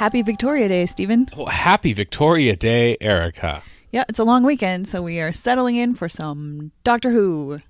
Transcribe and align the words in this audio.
happy 0.00 0.22
Victoria 0.22 0.66
Day, 0.66 0.86
Steven. 0.86 1.28
Oh, 1.36 1.44
happy 1.44 1.92
Victoria 1.92 2.56
Day, 2.56 2.96
Erika. 3.02 3.62
Yeah, 3.90 4.04
it's 4.08 4.18
a 4.18 4.24
long 4.24 4.44
weekend, 4.44 4.88
so 4.88 5.02
we 5.02 5.20
are 5.20 5.30
settling 5.30 5.76
in 5.76 5.94
for 5.94 6.08
some 6.08 6.72
Doctor 6.84 7.10
Who. 7.10 7.60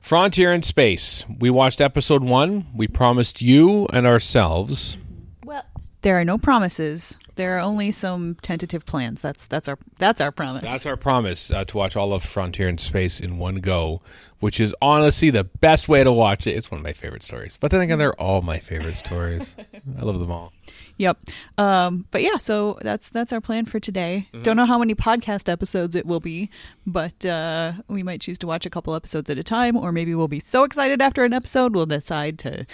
Frontier 0.00 0.54
in 0.54 0.62
Space. 0.62 1.26
We 1.38 1.50
watched 1.50 1.82
episode 1.82 2.24
one. 2.24 2.68
We 2.74 2.88
promised 2.88 3.42
you 3.42 3.86
and 3.92 4.06
ourselves. 4.06 4.96
Well, 5.44 5.62
there 6.00 6.18
are 6.18 6.24
no 6.24 6.38
promises. 6.38 7.18
There 7.34 7.54
are 7.56 7.60
only 7.60 7.90
some 7.90 8.36
tentative 8.40 8.86
plans. 8.86 9.20
That's 9.20 9.46
that's 9.46 9.68
our 9.68 9.76
that's 9.98 10.22
our 10.22 10.32
promise. 10.32 10.62
That's 10.62 10.86
our 10.86 10.96
promise 10.96 11.50
uh, 11.50 11.66
to 11.66 11.76
watch 11.76 11.96
all 11.96 12.14
of 12.14 12.22
Frontier 12.22 12.68
in 12.68 12.78
Space 12.78 13.20
in 13.20 13.36
one 13.36 13.56
go, 13.56 14.00
which 14.40 14.58
is 14.58 14.74
honestly 14.80 15.28
the 15.28 15.44
best 15.44 15.86
way 15.86 16.02
to 16.02 16.12
watch 16.12 16.46
it. 16.46 16.52
It's 16.52 16.70
one 16.70 16.78
of 16.78 16.84
my 16.84 16.94
favorite 16.94 17.24
stories. 17.24 17.58
But 17.60 17.72
then 17.72 17.82
again, 17.82 17.98
they're 17.98 18.18
all 18.18 18.40
my 18.40 18.58
favorite 18.58 18.96
stories. 18.96 19.54
I 19.98 20.02
love 20.02 20.18
them 20.18 20.30
all. 20.30 20.54
Yep. 20.96 21.18
Um, 21.58 22.06
but 22.10 22.22
yeah, 22.22 22.36
so 22.36 22.78
that's 22.82 23.08
that's 23.08 23.32
our 23.32 23.40
plan 23.40 23.64
for 23.64 23.80
today. 23.80 24.28
Don't 24.42 24.56
know 24.56 24.66
how 24.66 24.78
many 24.78 24.94
podcast 24.94 25.48
episodes 25.48 25.94
it 25.94 26.06
will 26.06 26.20
be, 26.20 26.50
but 26.86 27.24
uh, 27.24 27.72
we 27.88 28.02
might 28.02 28.20
choose 28.20 28.38
to 28.38 28.46
watch 28.46 28.64
a 28.64 28.70
couple 28.70 28.94
episodes 28.94 29.28
at 29.28 29.38
a 29.38 29.42
time, 29.42 29.76
or 29.76 29.92
maybe 29.92 30.14
we'll 30.14 30.28
be 30.28 30.40
so 30.40 30.64
excited 30.64 31.02
after 31.02 31.24
an 31.24 31.32
episode 31.32 31.74
we'll 31.74 31.86
decide 31.86 32.38
to 32.40 32.66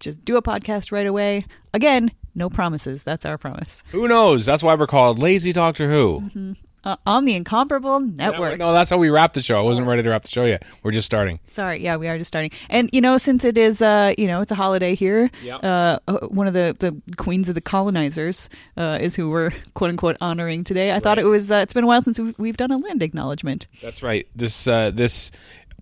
just 0.00 0.24
do 0.24 0.36
a 0.36 0.42
podcast 0.42 0.92
right 0.92 1.06
away. 1.06 1.44
Again, 1.74 2.12
no 2.34 2.48
promises. 2.48 3.02
That's 3.02 3.26
our 3.26 3.36
promise. 3.36 3.82
Who 3.90 4.08
knows? 4.08 4.46
That's 4.46 4.62
why 4.62 4.74
we're 4.74 4.86
called 4.86 5.18
Lazy 5.18 5.52
Doctor 5.52 5.90
Who. 5.90 6.56
Uh, 6.84 6.96
on 7.04 7.24
the 7.24 7.34
Incomparable 7.34 7.98
Network. 8.00 8.56
No, 8.58 8.72
that's 8.72 8.88
how 8.88 8.98
we 8.98 9.10
wrap 9.10 9.32
the 9.32 9.42
show. 9.42 9.58
I 9.58 9.62
wasn't 9.62 9.88
ready 9.88 10.02
to 10.02 10.10
wrap 10.10 10.22
the 10.22 10.30
show 10.30 10.44
yet. 10.44 10.62
We're 10.82 10.92
just 10.92 11.06
starting. 11.06 11.40
Sorry, 11.48 11.82
yeah, 11.82 11.96
we 11.96 12.06
are 12.08 12.16
just 12.16 12.28
starting. 12.28 12.52
And 12.70 12.88
you 12.92 13.00
know, 13.00 13.18
since 13.18 13.44
it 13.44 13.58
is 13.58 13.82
uh, 13.82 14.14
you 14.16 14.26
know, 14.28 14.40
it's 14.40 14.52
a 14.52 14.54
holiday 14.54 14.94
here, 14.94 15.28
Yep. 15.42 15.64
uh, 15.64 15.98
uh, 16.06 16.18
one 16.28 16.46
of 16.46 16.54
the 16.54 16.76
the 16.78 16.94
queens 17.16 17.48
of 17.48 17.54
the 17.56 17.60
colonizers 17.60 18.48
uh, 18.76 18.98
is 19.00 19.16
who 19.16 19.28
we're 19.28 19.50
quote 19.74 19.90
unquote 19.90 20.16
honoring 20.20 20.62
today. 20.64 20.92
I 20.92 21.00
thought 21.00 21.18
it 21.18 21.26
was 21.26 21.50
uh, 21.50 21.56
it's 21.56 21.72
been 21.74 21.84
a 21.84 21.86
while 21.88 22.00
since 22.02 22.18
we've, 22.18 22.38
we've 22.38 22.56
done 22.56 22.70
a 22.70 22.78
land 22.78 23.02
acknowledgement. 23.02 23.66
That's 23.82 24.02
right. 24.02 24.28
This 24.36 24.66
uh, 24.68 24.90
this 24.92 25.30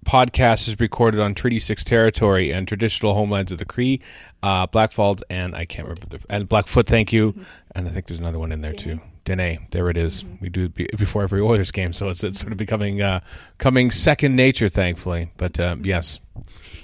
podcast 0.06 0.68
is 0.68 0.78
recorded 0.80 1.20
on 1.20 1.34
Treaty 1.34 1.58
Six 1.60 1.84
territory 1.84 2.52
and 2.52 2.66
traditional 2.66 3.12
homelands 3.14 3.52
of 3.52 3.58
the 3.58 3.64
Cree, 3.64 4.00
uh, 4.42 4.66
Blackfalds, 4.66 5.22
and 5.28 5.54
I 5.54 5.66
can't 5.66 5.88
remember 5.88 6.06
the 6.18 6.20
and 6.30 6.48
Blackfoot. 6.48 6.86
Thank 6.86 7.12
you, 7.12 7.34
and 7.74 7.86
I 7.86 7.90
think 7.90 8.06
there's 8.06 8.20
another 8.20 8.38
one 8.38 8.50
in 8.50 8.60
there 8.62 8.72
too. 8.72 8.98
Dene, 9.26 9.66
there 9.72 9.90
it 9.90 9.96
is. 9.98 10.24
We 10.40 10.48
do 10.48 10.72
it 10.76 10.96
before 10.96 11.22
every 11.22 11.40
Oilers 11.42 11.70
game, 11.70 11.92
so 11.92 12.08
it's 12.08 12.24
it's 12.24 12.40
sort 12.40 12.52
of 12.52 12.58
becoming 12.58 13.02
uh, 13.02 13.20
coming 13.58 13.90
second 13.90 14.36
nature, 14.36 14.68
thankfully. 14.68 15.30
But 15.36 15.60
uh, 15.60 15.76
yes, 15.82 16.20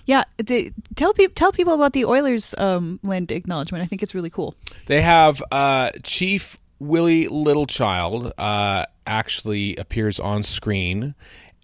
Yeah, 0.05 0.25
the, 0.37 0.73
tell 0.97 1.15
people 1.15 1.33
tell 1.35 1.53
people 1.53 1.73
about 1.73 1.93
the 1.95 2.05
Oilers 2.05 2.55
um, 2.59 3.01
land 3.03 3.31
acknowledgement. 3.31 3.83
I 3.83 3.87
think 3.87 4.03
it's 4.03 4.15
really 4.15 4.29
cool. 4.31 4.55
They 4.87 5.01
have 5.01 5.43
uh, 5.53 5.93
Chief 6.03 6.59
Willie 6.81 7.29
Littlechild 7.29 8.33
uh, 8.37 8.87
actually 9.07 9.77
appears 9.77 10.19
on 10.19 10.43
screen 10.43 11.15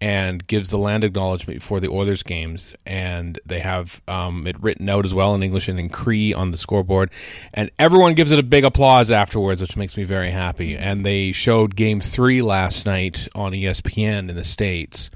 and 0.00 0.46
gives 0.46 0.70
the 0.70 0.78
land 0.78 1.04
acknowledgement 1.04 1.60
before 1.60 1.80
the 1.80 1.88
Oilers 1.88 2.22
games, 2.22 2.74
and 2.86 3.38
they 3.44 3.60
have 3.60 4.00
um, 4.06 4.46
it 4.46 4.60
written 4.62 4.88
out 4.88 5.04
as 5.04 5.14
well 5.14 5.34
in 5.34 5.42
English 5.42 5.68
and 5.68 5.78
in 5.80 5.88
Cree 5.88 6.32
on 6.32 6.50
the 6.50 6.56
scoreboard, 6.56 7.10
and 7.52 7.70
everyone 7.78 8.14
gives 8.14 8.30
it 8.30 8.38
a 8.38 8.44
big 8.44 8.64
applause 8.64 9.10
afterwards, 9.10 9.60
which 9.60 9.76
makes 9.76 9.96
me 9.96 10.04
very 10.04 10.30
happy. 10.30 10.76
And 10.76 11.04
they 11.04 11.32
showed 11.32 11.76
Game 11.76 12.00
Three 12.00 12.42
last 12.42 12.86
night 12.86 13.28
on 13.34 13.52
ESPN 13.52 14.28
in 14.28 14.36
the 14.36 14.44
states 14.44 15.10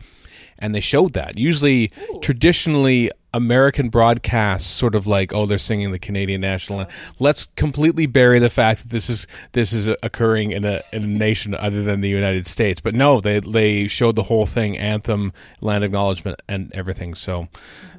and 0.62 0.74
they 0.74 0.80
showed 0.80 1.12
that. 1.12 1.36
Usually, 1.36 1.90
traditionally, 2.22 3.10
American 3.34 3.88
broadcasts 3.88 4.70
sort 4.70 4.94
of 4.94 5.06
like, 5.06 5.34
oh, 5.34 5.44
they're 5.44 5.58
singing 5.58 5.90
the 5.90 5.98
Canadian 5.98 6.40
national. 6.40 6.80
anthem. 6.80 6.94
Let's 7.18 7.46
completely 7.56 8.06
bury 8.06 8.38
the 8.38 8.48
fact 8.48 8.82
that 8.82 8.90
this 8.90 9.10
is 9.10 9.26
this 9.52 9.72
is 9.72 9.88
occurring 10.02 10.52
in 10.52 10.64
a 10.64 10.82
in 10.92 11.02
a 11.02 11.06
nation 11.06 11.54
other 11.54 11.82
than 11.82 12.00
the 12.00 12.08
United 12.08 12.46
States. 12.46 12.80
But 12.80 12.94
no, 12.94 13.20
they 13.20 13.40
they 13.40 13.88
showed 13.88 14.16
the 14.16 14.22
whole 14.22 14.46
thing, 14.46 14.78
anthem, 14.78 15.32
land 15.60 15.84
acknowledgement, 15.84 16.40
and 16.48 16.72
everything. 16.72 17.14
So. 17.14 17.48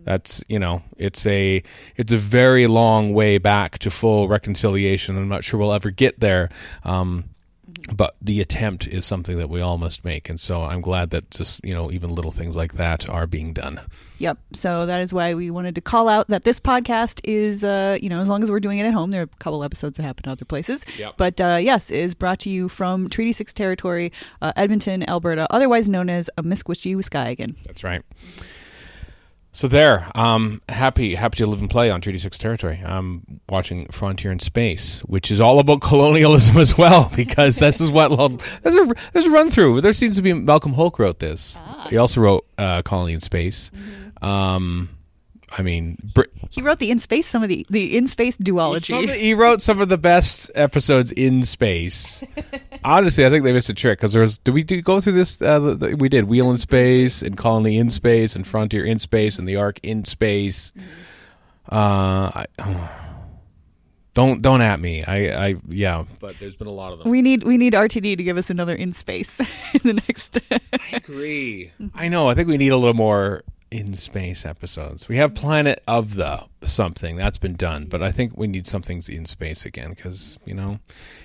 That's 0.06 0.44
you 0.50 0.60
know 0.60 0.82
it's 0.98 1.26
a 1.26 1.64
it's 1.96 2.12
a 2.12 2.18
very 2.18 2.68
long 2.68 3.14
way 3.14 3.38
back 3.38 3.78
to 3.80 3.90
full 3.90 4.28
reconciliation. 4.28 5.16
I'm 5.16 5.30
not 5.30 5.46
sure 5.46 5.58
we'll 5.58 5.72
ever 5.72 5.92
get 5.92 6.20
there, 6.20 6.50
um, 6.84 7.24
but 7.92 8.16
the 8.22 8.40
attempt 8.40 8.88
is 8.88 9.06
something 9.06 9.38
that 9.38 9.50
we 9.50 9.60
all 9.60 9.78
must 9.78 10.06
make 10.06 10.30
and 10.30 10.40
so 10.40 10.64
i'm 10.64 10.82
glad 10.82 11.10
that 11.10 11.30
just 11.32 11.64
you 11.64 11.74
know 11.74 11.92
even 11.92 12.14
little 12.14 12.32
things 12.32 12.56
like 12.56 12.74
that 12.74 13.10
are 13.10 13.28
being 13.28 13.54
done 13.54 13.82
Yep. 14.24 14.38
So 14.54 14.86
that 14.86 15.02
is 15.02 15.14
why 15.14 15.34
we 15.34 15.52
wanted 15.52 15.76
to 15.76 15.82
call 15.82 16.08
out 16.08 16.30
that 16.30 16.46
this 16.46 16.58
podcast 16.58 17.20
is, 17.26 17.66
uh, 17.66 17.98
you 18.02 18.08
know, 18.08 18.22
as 18.22 18.30
long 18.30 18.42
as 18.42 18.50
we're 18.50 18.62
doing 18.62 18.80
it 18.80 18.86
at 18.86 18.94
home, 18.94 19.12
there 19.12 19.20
are 19.20 19.26
a 19.26 19.38
couple 19.40 19.62
episodes 19.66 19.98
that 19.98 20.04
happen 20.04 20.24
in 20.26 20.32
other 20.32 20.46
places. 20.46 20.86
Yep. 20.98 21.16
But 21.18 21.42
uh, 21.42 21.60
yes, 21.60 21.92
is 21.92 22.14
brought 22.14 22.40
to 22.40 22.50
you 22.50 22.70
from 22.70 23.10
Treaty 23.10 23.34
Six 23.34 23.52
territory, 23.52 24.14
uh, 24.42 24.54
Edmonton, 24.56 25.08
Alberta, 25.10 25.46
otherwise 25.50 25.90
known 25.90 26.10
as 26.10 26.30
a 26.38 26.44
Amiskwaciy-wâskahikan. 26.44 27.56
that's 27.66 27.84
right 27.84 28.02
so 29.54 29.68
there 29.70 30.10
um 30.16 30.62
happy 30.68 31.16
happy 31.16 31.38
to 31.38 31.48
live 31.48 31.62
and 31.62 31.70
play 31.70 31.90
on 31.90 32.02
treaty 32.02 32.18
6 32.18 32.38
territory. 32.38 32.82
I'm 32.84 33.40
watching 33.48 33.88
frontier 33.88 34.32
in 34.32 34.40
space 34.40 35.00
which 35.06 35.32
is 35.32 35.40
all 35.40 35.60
about 35.60 35.82
colonialism 35.90 36.58
as 36.58 36.78
well 36.78 37.10
because 37.16 37.58
this 37.58 37.80
is 37.80 37.90
what 37.90 38.10
there's 38.64 38.76
a 38.76 38.92
there's 39.14 39.26
a 39.26 39.32
run 39.32 39.50
through. 39.50 39.80
There 39.82 39.94
seems 39.94 40.18
to 40.18 40.22
be 40.22 40.34
Malcolm 40.34 40.74
Hulke 40.74 41.00
wrote 41.00 41.20
this. 41.20 41.58
He 41.90 41.98
also 41.98 42.20
wrote 42.20 42.46
uh 42.58 42.82
colony 42.82 43.14
in 43.14 43.22
space. 43.22 43.72
Um 44.22 44.90
i 45.58 45.62
mean 45.62 45.98
Br- 46.14 46.24
He 46.50 46.62
wrote 46.62 46.80
the 46.80 46.92
in 46.92 47.00
space, 47.00 47.28
some 47.28 47.42
of 47.44 47.50
the 47.50 47.66
the 47.70 47.98
in 47.98 48.08
space 48.08 48.38
duology. 48.38 48.88
Some- 48.88 49.08
he 49.08 49.34
wrote 49.34 49.62
some 49.62 49.82
of 49.82 49.90
the 49.90 49.98
best 49.98 50.52
episodes 50.56 51.12
in 51.12 51.44
space. 51.44 52.24
Honestly, 52.84 53.26
I 53.26 53.30
think 53.30 53.44
they 53.44 53.54
missed 53.54 53.70
a 53.70 53.74
trick 53.74 53.98
because 54.00 54.14
there 54.14 54.22
was. 54.22 54.38
Did 54.40 54.54
we 54.54 54.64
do, 54.64 54.82
go 54.82 55.00
through 55.02 55.14
this? 55.14 55.42
Uh, 55.42 55.60
the, 55.60 55.76
the- 55.76 55.94
we 55.96 56.10
did 56.10 56.26
Wheel 56.26 56.52
in 56.52 56.58
space 56.58 57.22
and 57.24 57.36
Colony 57.38 57.78
in 57.78 57.90
space 57.90 58.36
and 58.36 58.46
Frontier 58.46 58.86
in 58.86 59.00
space 59.00 59.40
and 59.40 59.48
the 59.48 59.56
Ark 59.56 59.80
in 59.84 60.06
space. 60.06 60.72
Uh, 61.72 62.30
I, 62.36 62.46
don't 64.14 64.42
don't 64.42 64.62
at 64.62 64.80
me. 64.80 65.04
I 65.04 65.48
I 65.48 65.56
yeah, 65.68 66.04
but 66.20 66.36
there's 66.40 66.56
been 66.56 66.68
a 66.68 66.72
lot 66.72 66.94
of 66.94 67.00
them. 67.00 67.10
we 67.10 67.22
need 67.22 67.44
we 67.44 67.58
need 67.58 67.74
RTD 67.74 68.18
to 68.18 68.24
give 68.24 68.38
us 68.38 68.50
another 68.52 68.76
in 68.76 68.94
space 68.94 69.40
in 69.74 69.82
the 69.84 69.94
next. 69.94 70.38
I 70.52 70.60
agree. 70.92 71.72
I 71.96 72.10
know. 72.10 72.30
I 72.30 72.36
think 72.36 72.48
we 72.48 72.58
need 72.58 72.70
a 72.70 72.78
little 72.78 72.94
more 72.94 73.44
in 73.74 73.96
space 73.96 74.46
episodes. 74.46 75.10
We 75.10 75.18
have 75.18 75.34
Planet 75.34 75.82
of 75.88 76.14
the 76.14 76.44
something 76.64 77.16
that's 77.16 77.40
been 77.40 77.56
done, 77.56 77.86
but 77.86 78.04
I 78.04 78.12
think 78.12 78.38
we 78.38 78.46
need 78.46 78.68
something 78.68 79.02
in 79.10 79.26
space 79.26 79.66
again 79.66 79.90
because 79.90 80.38
you 80.46 80.54
know 80.54 80.80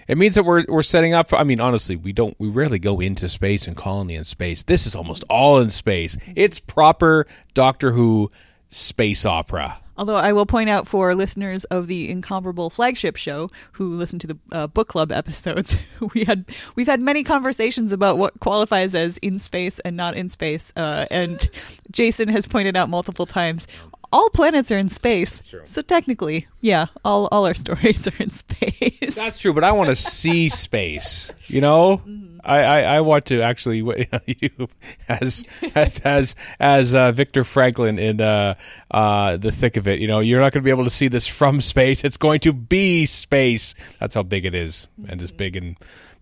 it 0.08 0.16
means 0.16 0.34
that 0.34 0.44
we're 0.44 0.64
we're 0.66 0.82
setting 0.82 1.12
up. 1.12 1.28
For, 1.28 1.36
I 1.36 1.44
mean, 1.44 1.60
honestly, 1.60 1.94
we 1.94 2.14
don't 2.14 2.34
we 2.38 2.48
rarely 2.48 2.78
go 2.78 3.00
into 3.00 3.28
space 3.28 3.66
and 3.66 3.76
colony 3.76 4.14
in 4.14 4.24
space. 4.24 4.62
This 4.62 4.86
is 4.86 4.96
almost 4.96 5.24
all 5.28 5.60
in 5.60 5.68
space. 5.70 6.16
It's 6.34 6.58
proper 6.58 7.26
Doctor 7.52 7.92
Who 7.92 8.30
space 8.70 9.26
opera. 9.26 9.80
Although 9.98 10.16
I 10.16 10.32
will 10.32 10.46
point 10.46 10.70
out 10.70 10.86
for 10.86 11.12
listeners 11.12 11.64
of 11.64 11.88
the 11.88 12.08
incomparable 12.08 12.70
flagship 12.70 13.16
show 13.16 13.50
who 13.72 13.88
listen 13.88 14.20
to 14.20 14.28
the 14.28 14.38
uh, 14.52 14.66
book 14.68 14.88
club 14.88 15.10
episodes, 15.10 15.76
we 16.14 16.24
had 16.24 16.44
we've 16.76 16.86
had 16.86 17.02
many 17.02 17.24
conversations 17.24 17.90
about 17.90 18.16
what 18.16 18.38
qualifies 18.38 18.94
as 18.94 19.18
in 19.18 19.40
space 19.40 19.80
and 19.80 19.96
not 19.96 20.16
in 20.16 20.30
space, 20.30 20.72
uh, 20.76 21.06
and 21.10 21.50
Jason 21.90 22.28
has 22.28 22.46
pointed 22.46 22.76
out 22.76 22.88
multiple 22.88 23.26
times. 23.26 23.66
All 24.10 24.30
planets 24.30 24.70
are 24.72 24.78
in 24.78 24.88
space, 24.88 25.42
so 25.66 25.82
technically, 25.82 26.46
yeah, 26.62 26.86
all 27.04 27.28
all 27.30 27.46
our 27.46 27.54
stories 27.64 28.06
are 28.08 28.16
in 28.18 28.30
space. 28.30 29.14
That's 29.14 29.38
true, 29.38 29.52
but 29.52 29.64
I 29.64 29.72
want 29.72 29.90
to 29.90 29.96
see 29.96 30.48
space. 30.48 31.30
You 31.46 31.60
know, 31.60 32.02
I, 32.42 32.62
I, 32.62 32.80
I 32.80 33.00
want 33.02 33.26
to 33.26 33.42
actually 33.42 33.78
you 34.26 34.68
as 35.08 35.44
as 35.74 36.00
as 36.00 36.36
as 36.58 36.94
uh, 36.94 37.12
Victor 37.12 37.44
Franklin 37.44 37.98
in 37.98 38.20
uh, 38.20 38.54
uh, 38.90 39.36
the 39.36 39.52
thick 39.52 39.76
of 39.76 39.86
it. 39.86 39.98
You 39.98 40.08
know, 40.08 40.20
you're 40.20 40.40
not 40.40 40.52
going 40.52 40.62
to 40.62 40.64
be 40.64 40.70
able 40.70 40.84
to 40.84 40.90
see 40.90 41.08
this 41.08 41.26
from 41.26 41.60
space. 41.60 42.02
It's 42.02 42.16
going 42.16 42.40
to 42.40 42.52
be 42.54 43.04
space. 43.04 43.74
That's 44.00 44.14
how 44.14 44.22
big 44.22 44.46
it 44.46 44.54
is, 44.54 44.88
and 45.06 45.20
it's 45.20 45.32
big 45.32 45.54
and 45.54 45.76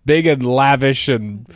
big 0.05 0.27
and 0.27 0.43
lavish 0.43 1.07
and 1.07 1.47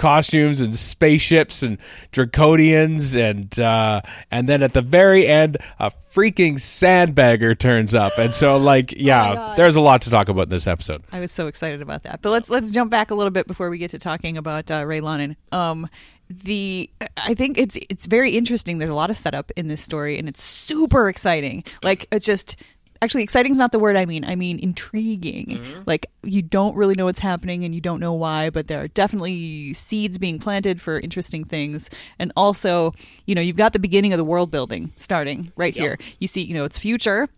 costumes 0.00 0.60
and 0.60 0.74
spaceships 0.76 1.62
and 1.62 1.76
draconians 2.10 3.14
and 3.14 3.60
uh, 3.60 4.00
and 4.30 4.48
then 4.48 4.62
at 4.62 4.72
the 4.72 4.80
very 4.80 5.26
end 5.26 5.58
a 5.78 5.92
freaking 6.10 6.54
sandbagger 6.54 7.56
turns 7.56 7.94
up 7.94 8.16
and 8.18 8.32
so 8.32 8.56
like 8.72 8.94
yeah 8.96 9.34
God. 9.34 9.58
there's 9.58 9.76
a 9.76 9.80
lot 9.80 10.00
to 10.02 10.10
talk 10.10 10.30
about 10.30 10.44
in 10.44 10.48
this 10.48 10.66
episode 10.66 11.02
I 11.12 11.20
was 11.20 11.32
so 11.32 11.46
excited 11.46 11.82
about 11.82 12.04
that. 12.04 12.22
But 12.22 12.30
let's 12.30 12.48
let's 12.48 12.70
jump 12.70 12.90
back 12.90 13.10
a 13.10 13.14
little 13.14 13.30
bit 13.30 13.46
before 13.46 13.70
we 13.70 13.78
get 13.78 13.90
to 13.90 13.98
talking 13.98 14.36
about 14.36 14.70
uh, 14.70 14.84
Ray 14.86 15.00
Lonnen. 15.00 15.36
Um, 15.52 15.88
the 16.28 16.88
I 17.16 17.34
think 17.34 17.58
it's 17.58 17.76
it's 17.88 18.06
very 18.06 18.32
interesting. 18.32 18.78
There's 18.78 18.90
a 18.90 18.94
lot 18.94 19.10
of 19.10 19.16
setup 19.16 19.50
in 19.56 19.68
this 19.68 19.82
story, 19.82 20.18
and 20.18 20.28
it's 20.28 20.42
super 20.42 21.08
exciting. 21.08 21.64
Like 21.82 22.06
it's 22.12 22.24
just 22.24 22.56
actually 23.02 23.22
exciting 23.22 23.52
is 23.52 23.58
not 23.58 23.72
the 23.72 23.78
word 23.78 23.96
I 23.96 24.04
mean. 24.06 24.24
I 24.24 24.34
mean 24.36 24.58
intriguing. 24.58 25.50
Like 25.86 26.06
you 26.22 26.42
don't 26.42 26.76
really 26.76 26.94
know 26.94 27.04
what's 27.06 27.20
happening, 27.20 27.64
and 27.64 27.74
you 27.74 27.80
don't 27.80 28.00
know 28.00 28.12
why, 28.12 28.50
but 28.50 28.68
there 28.68 28.80
are 28.82 28.88
definitely 28.88 29.72
seeds 29.74 30.18
being 30.18 30.38
planted 30.38 30.80
for 30.80 31.00
interesting 31.00 31.44
things. 31.44 31.90
And 32.18 32.32
also, 32.36 32.94
you 33.26 33.34
know, 33.34 33.40
you've 33.40 33.56
got 33.56 33.72
the 33.72 33.78
beginning 33.78 34.12
of 34.12 34.18
the 34.18 34.24
world 34.24 34.50
building 34.50 34.92
starting 34.96 35.52
right 35.56 35.74
here. 35.74 35.98
You 36.18 36.28
see, 36.28 36.42
you 36.42 36.54
know, 36.54 36.64
it's 36.64 36.78
future 36.78 37.28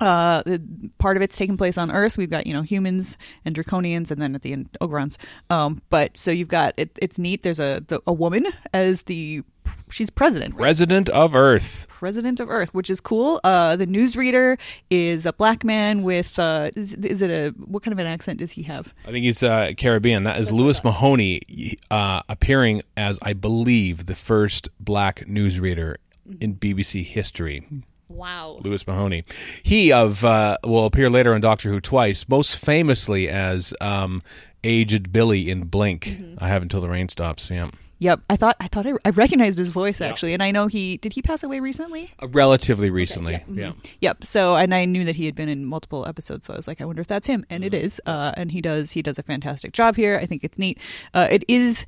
Uh, 0.00 0.42
the, 0.46 0.62
part 0.96 1.18
of 1.18 1.22
it's 1.22 1.36
taking 1.36 1.58
place 1.58 1.76
on 1.76 1.90
Earth. 1.90 2.16
We've 2.16 2.30
got 2.30 2.46
you 2.46 2.54
know 2.54 2.62
humans 2.62 3.18
and 3.44 3.54
draconians, 3.54 4.10
and 4.10 4.20
then 4.20 4.34
at 4.34 4.40
the 4.40 4.52
end 4.54 4.70
Ogrons. 4.80 5.18
Um, 5.50 5.78
but 5.90 6.16
so 6.16 6.30
you've 6.30 6.48
got 6.48 6.72
it, 6.78 6.98
it's 7.02 7.18
neat. 7.18 7.42
There's 7.42 7.60
a 7.60 7.84
the, 7.86 8.00
a 8.06 8.12
woman 8.12 8.46
as 8.72 9.02
the 9.02 9.42
she's 9.90 10.10
president, 10.10 10.54
right? 10.54 10.62
Resident 10.62 11.08
of 11.10 11.34
Earth. 11.34 11.86
president 11.88 12.40
of 12.40 12.48
Earth, 12.48 12.72
which 12.72 12.88
is 12.90 13.00
cool. 13.00 13.40
Uh, 13.44 13.76
the 13.76 13.86
newsreader 13.86 14.58
is 14.88 15.26
a 15.26 15.32
black 15.32 15.64
man 15.64 16.02
with 16.02 16.38
uh, 16.38 16.70
is, 16.76 16.94
is 16.94 17.22
it 17.22 17.30
a 17.30 17.50
what 17.58 17.82
kind 17.82 17.92
of 17.92 17.98
an 17.98 18.06
accent 18.06 18.38
does 18.38 18.52
he 18.52 18.62
have? 18.64 18.94
I 19.06 19.10
think 19.10 19.24
he's 19.24 19.42
uh, 19.42 19.72
Caribbean. 19.76 20.24
That 20.24 20.38
is 20.40 20.50
Louis 20.50 20.82
Mahoney 20.82 21.76
uh, 21.90 22.22
appearing 22.28 22.82
as, 22.96 23.18
I 23.22 23.32
believe, 23.32 24.06
the 24.06 24.14
first 24.14 24.68
black 24.78 25.26
newsreader 25.26 25.96
in 26.40 26.56
BBC 26.56 27.04
history. 27.04 27.66
Wow. 28.08 28.58
Louis 28.62 28.84
Mahoney. 28.86 29.24
He 29.62 29.92
of 29.92 30.24
uh, 30.24 30.58
will 30.64 30.84
appear 30.86 31.08
later 31.08 31.32
on 31.34 31.40
Doctor 31.40 31.68
Who 31.70 31.80
twice, 31.80 32.28
most 32.28 32.56
famously 32.56 33.28
as 33.28 33.72
um, 33.80 34.20
aged 34.64 35.12
Billy 35.12 35.48
in 35.48 35.64
Blink. 35.64 36.18
I 36.38 36.48
have 36.48 36.62
until 36.62 36.80
the 36.80 36.88
rain 36.88 37.08
stops. 37.08 37.50
Yeah, 37.50 37.70
Yep. 38.00 38.20
I 38.30 38.36
thought 38.36 38.56
I 38.60 38.68
thought 38.68 38.86
I, 38.86 38.92
I 39.04 39.10
recognized 39.10 39.58
his 39.58 39.68
voice 39.68 40.00
actually, 40.00 40.32
and 40.32 40.42
I 40.42 40.50
know 40.50 40.66
he 40.66 40.96
did 40.96 41.12
he 41.12 41.22
pass 41.22 41.42
away 41.42 41.60
recently. 41.60 42.12
Uh, 42.20 42.28
relatively 42.28 42.90
recently. 42.90 43.44
yeah. 43.46 43.72
Yep. 44.00 44.24
So, 44.24 44.56
and 44.56 44.74
I 44.74 44.86
knew 44.86 45.04
that 45.04 45.16
he 45.16 45.26
had 45.26 45.34
been 45.34 45.50
in 45.50 45.66
multiple 45.66 46.06
episodes, 46.06 46.46
so 46.46 46.54
I 46.54 46.56
was 46.56 46.66
like, 46.66 46.80
I 46.80 46.86
wonder 46.86 47.02
if 47.02 47.06
that's 47.06 47.26
him, 47.26 47.44
and 47.50 47.62
it 47.62 47.74
is. 47.74 48.00
Uh, 48.06 48.32
and 48.36 48.50
he 48.50 48.62
does 48.62 48.90
he 48.90 49.02
does 49.02 49.18
a 49.18 49.22
fantastic 49.22 49.72
job 49.72 49.96
here. 49.96 50.18
I 50.20 50.26
think 50.26 50.42
it's 50.44 50.58
neat. 50.58 50.78
Uh, 51.12 51.28
it 51.30 51.44
is 51.46 51.84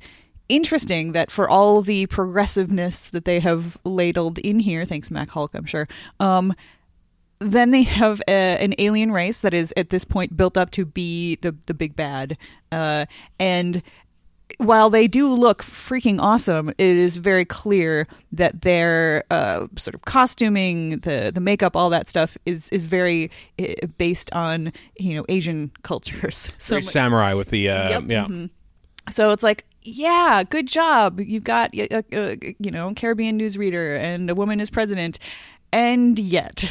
interesting 0.49 1.13
that 1.13 1.31
for 1.31 1.49
all 1.49 1.81
the 1.81 2.05
progressiveness 2.07 3.09
that 3.09 3.25
they 3.25 3.39
have 3.39 3.77
ladled 3.83 4.37
in 4.39 4.59
here, 4.59 4.85
thanks 4.85 5.09
Mac 5.09 5.29
Hulke, 5.29 5.55
I'm 5.55 5.65
sure. 5.65 5.87
Um, 6.19 6.53
then 7.39 7.71
they 7.71 7.83
have 7.83 8.21
a, 8.27 8.31
an 8.63 8.75
alien 8.77 9.11
race 9.11 9.41
that 9.41 9.53
is 9.53 9.73
at 9.75 9.89
this 9.89 10.05
point 10.05 10.37
built 10.37 10.57
up 10.57 10.69
to 10.71 10.85
be 10.85 11.37
the 11.37 11.55
the 11.65 11.73
big 11.73 11.95
bad, 11.95 12.37
uh, 12.71 13.05
and 13.39 13.81
while 14.57 14.89
they 14.89 15.07
do 15.07 15.27
look 15.27 15.63
freaking 15.63 16.19
awesome, 16.19 16.69
it 16.69 16.77
is 16.79 17.17
very 17.17 17.45
clear 17.45 18.07
that 18.31 18.61
their 18.61 19.23
uh, 19.29 19.67
sort 19.77 19.95
of 19.95 20.03
costuming, 20.03 20.99
the 20.99 21.31
the 21.33 21.41
makeup, 21.41 21.75
all 21.75 21.89
that 21.89 22.09
stuff 22.09 22.37
is 22.45 22.69
is 22.69 22.85
very 22.85 23.31
uh, 23.59 23.87
based 23.97 24.31
on 24.33 24.71
you 24.97 25.15
know 25.15 25.25
Asian 25.29 25.71
cultures. 25.83 26.51
So 26.57 26.75
Very 26.75 26.83
samurai 26.83 27.33
with 27.33 27.49
the 27.49 27.69
uh, 27.69 27.89
Yep, 27.89 28.03
yeah. 28.07 28.47
so 29.09 29.31
it's 29.31 29.43
like, 29.43 29.65
yeah, 29.81 30.43
good 30.49 30.67
job. 30.67 31.19
You've 31.19 31.43
got 31.43 31.73
a, 31.75 31.97
a, 31.97 32.03
a, 32.13 32.55
you 32.59 32.71
know 32.71 32.93
Caribbean 32.95 33.39
newsreader 33.39 33.99
and 33.99 34.29
a 34.29 34.35
woman 34.35 34.59
as 34.61 34.69
president. 34.69 35.19
And 35.73 36.19
yet, 36.19 36.63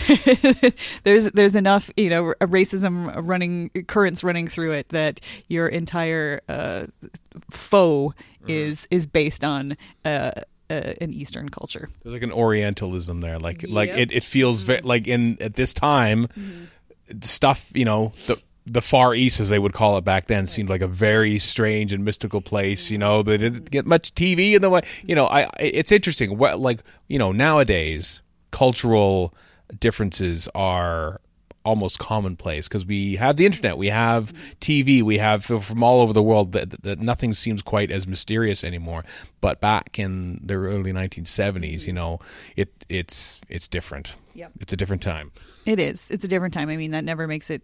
there's 1.03 1.25
there's 1.33 1.57
enough 1.57 1.91
you 1.97 2.09
know 2.09 2.35
racism 2.41 3.13
running 3.27 3.71
currents 3.89 4.23
running 4.23 4.47
through 4.47 4.73
it 4.73 4.89
that 4.91 5.19
your 5.49 5.67
entire 5.67 6.41
uh, 6.49 6.87
foe 7.51 8.15
is 8.47 8.87
is 8.93 9.07
based 9.07 9.43
on 9.43 9.77
uh, 10.05 10.31
uh, 10.71 10.93
an 11.01 11.13
Eastern 11.13 11.49
culture. 11.49 11.91
There's 12.03 12.13
like 12.13 12.23
an 12.23 12.31
Orientalism 12.33 13.21
there. 13.21 13.39
Like 13.41 13.65
like 13.69 13.91
it, 13.91 14.13
it 14.13 14.23
feels 14.25 14.63
very 14.63 14.83
like 14.83 15.09
in 15.09 15.37
at 15.41 15.55
this 15.57 15.75
time 15.75 16.29
stuff, 17.21 17.71
you 17.75 17.85
know, 17.85 18.13
the 18.27 18.41
the 18.65 18.81
Far 18.83 19.15
East 19.15 19.41
as 19.41 19.49
they 19.49 19.59
would 19.59 19.73
call 19.73 19.99
it 19.99 20.05
back 20.05 20.29
then 20.29 20.47
seemed 20.47 20.69
like 20.69 20.81
a 20.81 20.87
very 20.87 21.39
strange 21.41 21.93
and 21.93 22.05
mystical 22.05 22.41
place, 22.41 22.91
you 22.91 22.99
know, 22.99 23.23
they 23.25 23.37
didn't 23.37 23.69
get 23.71 23.85
much 23.85 24.15
TV 24.15 24.55
in 24.55 24.63
the 24.63 24.71
way 24.71 24.83
you 25.05 25.15
know, 25.17 25.27
I 25.27 25.43
I- 25.43 25.51
it's 25.59 25.91
interesting 25.91 26.39
what 26.39 26.61
like, 26.61 26.83
you 27.09 27.19
know, 27.19 27.33
nowadays 27.33 28.21
cultural 28.53 29.35
differences 29.81 30.49
are 30.55 31.21
almost 31.65 31.99
commonplace 31.99 32.67
because 32.69 32.85
we 32.85 33.17
have 33.17 33.37
the 33.37 33.47
internet, 33.47 33.79
we 33.79 33.89
have 33.89 34.33
TV, 34.61 35.03
we 35.03 35.19
have 35.19 35.45
from 35.45 35.83
all 35.83 36.01
over 36.01 36.13
the 36.13 36.23
world 36.23 36.53
that, 36.53 36.83
that 36.83 36.99
nothing 36.99 37.35
seems 37.35 37.63
quite 37.63 37.91
as 37.91 38.07
mysterious 38.07 38.65
anymore. 38.65 39.05
But 39.41 39.61
back 39.61 39.99
in 39.99 40.41
the 40.43 40.55
early 40.55 40.93
1970s, 40.93 41.87
you 41.87 41.93
know, 41.93 42.21
it 42.57 42.71
it's 42.89 43.41
it's 43.49 43.69
different. 43.69 44.17
Yep. 44.35 44.53
It's 44.61 44.73
a 44.73 44.77
different 44.77 45.03
time. 45.03 45.33
It 45.67 45.79
is. 45.79 46.11
It's 46.11 46.25
a 46.25 46.29
different 46.29 46.55
time. 46.55 46.69
I 46.69 46.77
mean, 46.77 46.91
that 46.93 47.05
never 47.05 47.27
makes 47.27 47.51
it 47.51 47.63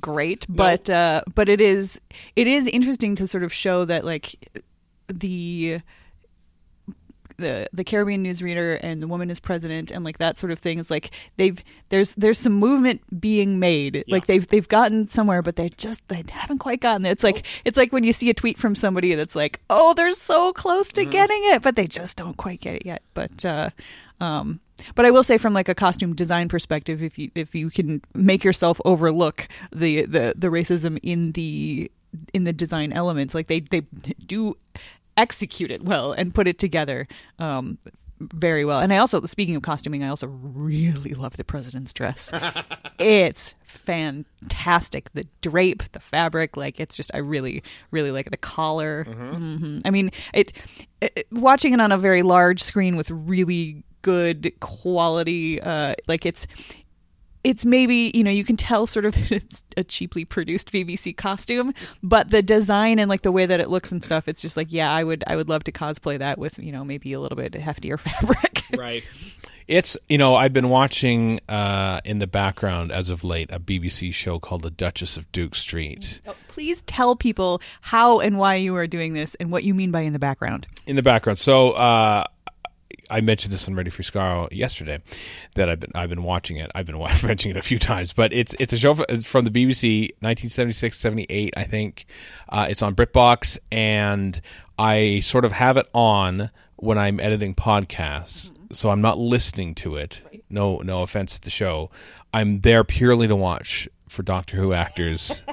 great, 0.00 0.46
but 0.48 0.88
uh, 0.88 1.22
but 1.34 1.48
it 1.48 1.60
is 1.60 2.00
it 2.36 2.46
is 2.46 2.68
interesting 2.68 3.16
to 3.16 3.26
sort 3.26 3.42
of 3.42 3.52
show 3.52 3.84
that 3.84 4.04
like 4.04 4.62
the 5.08 5.80
the 7.38 7.68
the 7.72 7.84
Caribbean 7.84 8.24
newsreader 8.24 8.78
and 8.82 9.02
the 9.02 9.06
woman 9.06 9.30
is 9.30 9.40
president 9.40 9.90
and 9.90 10.04
like 10.04 10.18
that 10.18 10.38
sort 10.38 10.52
of 10.52 10.58
thing. 10.58 10.78
It's 10.78 10.90
like 10.90 11.10
they've 11.36 11.62
there's 11.88 12.14
there's 12.14 12.38
some 12.38 12.54
movement 12.54 13.02
being 13.20 13.58
made. 13.58 14.04
Like 14.08 14.26
they've 14.26 14.46
they've 14.46 14.68
gotten 14.68 15.08
somewhere, 15.08 15.42
but 15.42 15.56
they 15.56 15.68
just 15.70 16.06
they 16.08 16.24
haven't 16.30 16.58
quite 16.58 16.80
gotten 16.80 17.02
there. 17.02 17.12
It's 17.12 17.24
like 17.24 17.44
it's 17.64 17.76
like 17.76 17.92
when 17.92 18.04
you 18.04 18.12
see 18.12 18.30
a 18.30 18.34
tweet 18.34 18.58
from 18.58 18.74
somebody 18.74 19.14
that's 19.14 19.36
like, 19.36 19.60
oh, 19.70 19.94
they're 19.94 20.12
so 20.12 20.52
close 20.52 20.92
to 20.92 21.04
getting 21.04 21.40
it, 21.44 21.62
but 21.62 21.76
they 21.76 21.86
just 21.86 22.16
don't 22.16 22.36
quite 22.36 22.60
get 22.60 22.74
it 22.74 22.86
yet. 22.86 23.02
But 23.14 23.44
uh, 23.44 23.70
um, 24.20 24.60
but 24.94 25.06
I 25.06 25.10
will 25.10 25.22
say 25.22 25.38
from 25.38 25.54
like 25.54 25.68
a 25.68 25.74
costume 25.74 26.14
design 26.14 26.48
perspective, 26.48 27.02
if 27.02 27.18
you 27.18 27.30
if 27.34 27.54
you 27.54 27.70
can 27.70 28.02
make 28.14 28.44
yourself 28.44 28.80
overlook 28.84 29.48
the 29.72 30.02
the 30.02 30.34
the 30.36 30.48
racism 30.48 30.98
in 31.02 31.32
the 31.32 31.90
in 32.32 32.44
the 32.44 32.52
design 32.52 32.92
elements, 32.92 33.34
like 33.34 33.48
they 33.48 33.60
they 33.60 33.82
do 34.26 34.56
execute 35.16 35.70
it 35.70 35.84
well 35.84 36.12
and 36.12 36.34
put 36.34 36.46
it 36.46 36.58
together 36.58 37.06
um, 37.38 37.78
very 38.20 38.64
well. 38.64 38.80
And 38.80 38.92
I 38.92 38.98
also, 38.98 39.20
speaking 39.26 39.56
of 39.56 39.62
costuming, 39.62 40.02
I 40.02 40.08
also 40.08 40.26
really 40.28 41.14
love 41.14 41.36
the 41.36 41.44
president's 41.44 41.92
dress. 41.92 42.32
it's 42.98 43.54
fantastic. 43.64 45.12
The 45.12 45.26
drape, 45.42 45.82
the 45.92 46.00
fabric, 46.00 46.56
like 46.56 46.80
it's 46.80 46.96
just 46.96 47.10
I 47.14 47.18
really, 47.18 47.62
really 47.90 48.10
like 48.10 48.26
it. 48.26 48.30
the 48.30 48.36
collar. 48.38 49.04
hmm 49.04 49.78
I 49.84 49.90
mean, 49.90 50.10
it, 50.32 50.52
it. 51.00 51.26
Watching 51.30 51.72
it 51.72 51.80
on 51.80 51.92
a 51.92 51.98
very 51.98 52.22
large 52.22 52.62
screen 52.62 52.96
with 52.96 53.10
really 53.10 53.82
good 54.02 54.52
quality, 54.60 55.60
uh, 55.60 55.94
like 56.06 56.24
it's 56.24 56.46
it's 57.46 57.64
maybe 57.64 58.10
you 58.12 58.24
know 58.24 58.30
you 58.30 58.42
can 58.42 58.56
tell 58.56 58.88
sort 58.88 59.04
of 59.04 59.14
it's 59.30 59.64
a 59.76 59.84
cheaply 59.84 60.24
produced 60.24 60.72
BBC 60.72 61.16
costume, 61.16 61.72
but 62.02 62.30
the 62.30 62.42
design 62.42 62.98
and 62.98 63.08
like 63.08 63.22
the 63.22 63.30
way 63.30 63.46
that 63.46 63.60
it 63.60 63.70
looks 63.70 63.92
and 63.92 64.04
stuff, 64.04 64.26
it's 64.26 64.42
just 64.42 64.56
like 64.56 64.72
yeah, 64.72 64.92
I 64.92 65.04
would 65.04 65.22
I 65.28 65.36
would 65.36 65.48
love 65.48 65.62
to 65.64 65.72
cosplay 65.72 66.18
that 66.18 66.38
with 66.38 66.58
you 66.58 66.72
know 66.72 66.84
maybe 66.84 67.12
a 67.12 67.20
little 67.20 67.36
bit 67.36 67.52
heftier 67.52 67.98
fabric. 68.00 68.62
Right. 68.76 69.04
It's 69.68 69.96
you 70.08 70.18
know 70.18 70.34
I've 70.34 70.52
been 70.52 70.70
watching 70.70 71.38
uh, 71.48 72.00
in 72.04 72.18
the 72.18 72.26
background 72.26 72.90
as 72.90 73.10
of 73.10 73.22
late 73.22 73.50
a 73.52 73.60
BBC 73.60 74.12
show 74.12 74.40
called 74.40 74.62
The 74.62 74.70
Duchess 74.70 75.16
of 75.16 75.30
Duke 75.30 75.54
Street. 75.54 76.20
Oh, 76.26 76.34
Please 76.48 76.82
tell 76.82 77.14
people 77.14 77.60
how 77.80 78.18
and 78.18 78.38
why 78.38 78.56
you 78.56 78.74
are 78.74 78.86
doing 78.88 79.12
this 79.12 79.36
and 79.36 79.52
what 79.52 79.62
you 79.62 79.72
mean 79.74 79.92
by 79.92 80.00
in 80.00 80.12
the 80.12 80.18
background. 80.18 80.66
in 80.86 80.96
the 80.96 81.02
background. 81.02 81.38
So 81.38 81.72
uh, 81.72 82.24
I 83.10 83.20
mentioned 83.20 83.52
this 83.52 83.68
on 83.68 83.74
Ready 83.74 83.90
for 83.90 84.02
Scar 84.02 84.48
yesterday 84.50 85.00
that 85.54 85.68
I've 85.68 85.80
been 85.80 85.92
I've 85.94 86.08
been 86.08 86.22
watching 86.22 86.56
it. 86.56 86.70
I've 86.74 86.86
been 86.86 86.98
wa- 87.00 87.10
mentioning 87.22 87.56
it 87.56 87.58
a 87.58 87.62
few 87.62 87.78
times, 87.78 88.12
but 88.12 88.32
it's 88.32 88.54
it's 88.58 88.72
a 88.72 88.78
show 88.78 88.94
from 88.94 89.44
the 89.44 89.50
BBC, 89.50 90.10
1976, 90.20 90.98
78, 90.98 91.54
I 91.56 91.64
think. 91.64 92.06
Uh, 92.48 92.66
it's 92.68 92.82
on 92.82 92.94
BritBox, 92.94 93.58
and 93.70 94.40
I 94.78 95.20
sort 95.20 95.44
of 95.44 95.52
have 95.52 95.76
it 95.76 95.88
on 95.94 96.50
when 96.76 96.98
I'm 96.98 97.20
editing 97.20 97.54
podcasts, 97.54 98.50
so 98.72 98.90
I'm 98.90 99.00
not 99.00 99.18
listening 99.18 99.74
to 99.76 99.96
it. 99.96 100.20
No, 100.50 100.78
no 100.78 101.02
offense 101.02 101.34
to 101.38 101.40
the 101.40 101.50
show. 101.50 101.90
I'm 102.34 102.60
there 102.60 102.84
purely 102.84 103.26
to 103.28 103.36
watch 103.36 103.88
for 104.08 104.22
Doctor 104.22 104.56
Who 104.56 104.72
actors. 104.72 105.42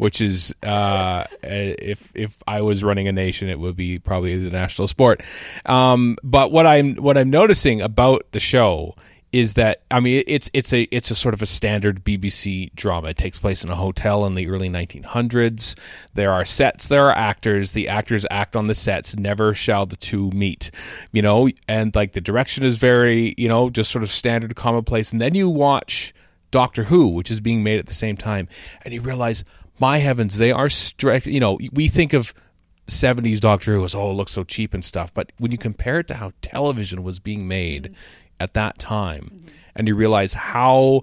which 0.00 0.22
is 0.22 0.54
uh, 0.62 1.24
if 1.42 2.10
if 2.14 2.34
I 2.46 2.62
was 2.62 2.82
running 2.82 3.06
a 3.06 3.12
nation, 3.12 3.50
it 3.50 3.60
would 3.60 3.76
be 3.76 3.98
probably 3.98 4.34
the 4.38 4.48
national 4.48 4.88
sport. 4.88 5.22
Um, 5.66 6.16
but 6.22 6.50
what 6.50 6.66
I'm 6.66 6.96
what 6.96 7.18
I'm 7.18 7.28
noticing 7.28 7.82
about 7.82 8.24
the 8.32 8.40
show 8.40 8.96
is 9.30 9.54
that 9.54 9.82
I 9.90 10.00
mean 10.00 10.24
it's 10.26 10.48
it's 10.54 10.72
a 10.72 10.84
it's 10.84 11.10
a 11.10 11.14
sort 11.14 11.34
of 11.34 11.42
a 11.42 11.46
standard 11.46 12.02
BBC 12.02 12.74
drama. 12.74 13.08
It 13.08 13.18
takes 13.18 13.38
place 13.38 13.62
in 13.62 13.68
a 13.68 13.76
hotel 13.76 14.24
in 14.24 14.36
the 14.36 14.48
early 14.48 14.70
1900s. 14.70 15.74
There 16.14 16.32
are 16.32 16.46
sets, 16.46 16.88
there 16.88 17.04
are 17.04 17.14
actors. 17.14 17.72
The 17.72 17.88
actors 17.88 18.24
act 18.30 18.56
on 18.56 18.68
the 18.68 18.74
sets. 18.74 19.14
Never 19.16 19.52
shall 19.52 19.84
the 19.84 19.96
two 19.96 20.30
meet. 20.30 20.70
You 21.12 21.20
know, 21.20 21.50
and 21.68 21.94
like 21.94 22.12
the 22.14 22.22
direction 22.22 22.64
is 22.64 22.78
very 22.78 23.34
you 23.36 23.48
know 23.48 23.68
just 23.68 23.90
sort 23.90 24.02
of 24.02 24.10
standard 24.10 24.56
commonplace. 24.56 25.12
And 25.12 25.20
then 25.20 25.34
you 25.34 25.50
watch 25.50 26.14
Doctor 26.50 26.84
Who, 26.84 27.08
which 27.08 27.30
is 27.30 27.40
being 27.40 27.62
made 27.62 27.78
at 27.78 27.86
the 27.86 27.94
same 27.94 28.16
time, 28.16 28.48
and 28.82 28.92
you 28.92 29.00
realize, 29.00 29.44
my 29.80 29.98
heavens, 29.98 30.36
they 30.38 30.52
are 30.52 30.68
strict. 30.68 31.26
You 31.26 31.40
know, 31.40 31.58
we 31.72 31.88
think 31.88 32.12
of 32.12 32.34
70s 32.88 33.40
Doctor 33.40 33.74
Who 33.74 33.84
as, 33.84 33.94
oh, 33.94 34.10
it 34.10 34.14
looks 34.14 34.32
so 34.32 34.44
cheap 34.44 34.74
and 34.74 34.84
stuff. 34.84 35.12
But 35.14 35.32
when 35.38 35.52
you 35.52 35.58
compare 35.58 36.00
it 36.00 36.08
to 36.08 36.14
how 36.14 36.32
television 36.42 37.02
was 37.02 37.18
being 37.18 37.48
made 37.48 37.84
mm-hmm. 37.84 37.94
at 38.38 38.54
that 38.54 38.78
time, 38.78 39.30
mm-hmm. 39.34 39.48
and 39.74 39.88
you 39.88 39.94
realize 39.94 40.34
how 40.34 41.02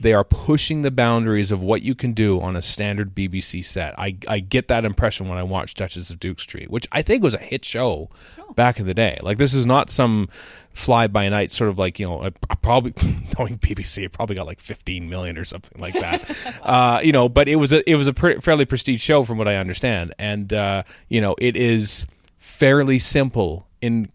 they 0.00 0.14
are 0.14 0.24
pushing 0.24 0.80
the 0.80 0.90
boundaries 0.90 1.52
of 1.52 1.60
what 1.60 1.82
you 1.82 1.94
can 1.94 2.14
do 2.14 2.40
on 2.40 2.56
a 2.56 2.62
standard 2.62 3.14
BBC 3.14 3.62
set. 3.62 3.98
I, 3.98 4.16
I 4.26 4.40
get 4.40 4.68
that 4.68 4.86
impression 4.86 5.28
when 5.28 5.36
I 5.36 5.42
watch 5.42 5.74
Duchess 5.74 6.08
of 6.08 6.18
Duke 6.18 6.40
Street, 6.40 6.70
which 6.70 6.88
I 6.90 7.02
think 7.02 7.22
was 7.22 7.34
a 7.34 7.38
hit 7.38 7.66
show 7.66 8.08
oh. 8.38 8.52
back 8.54 8.80
in 8.80 8.86
the 8.86 8.94
day. 8.94 9.18
Like 9.22 9.36
this 9.36 9.52
is 9.52 9.66
not 9.66 9.90
some 9.90 10.30
fly 10.72 11.06
by 11.06 11.28
night 11.28 11.50
sort 11.50 11.68
of 11.68 11.78
like 11.78 11.98
you 11.98 12.06
know 12.06 12.22
I, 12.22 12.26
I 12.48 12.54
probably 12.54 12.92
knowing 13.38 13.58
BBC 13.58 14.04
it 14.04 14.12
probably 14.12 14.36
got 14.36 14.46
like 14.46 14.60
15 14.60 15.08
million 15.08 15.36
or 15.36 15.44
something 15.44 15.80
like 15.80 15.94
that. 15.94 16.36
Uh, 16.62 17.00
you 17.02 17.10
know 17.12 17.28
but 17.28 17.48
it 17.48 17.56
was 17.56 17.72
a 17.72 17.88
it 17.90 17.96
was 17.96 18.06
a 18.06 18.12
pre- 18.12 18.38
fairly 18.38 18.64
prestige 18.64 19.00
show 19.00 19.24
from 19.24 19.38
what 19.38 19.48
I 19.48 19.56
understand. 19.56 20.14
And 20.18 20.52
uh, 20.52 20.82
you 21.08 21.20
know 21.20 21.34
it 21.38 21.56
is 21.56 22.06
fairly 22.38 22.98
simple 22.98 23.66
in 23.80 24.10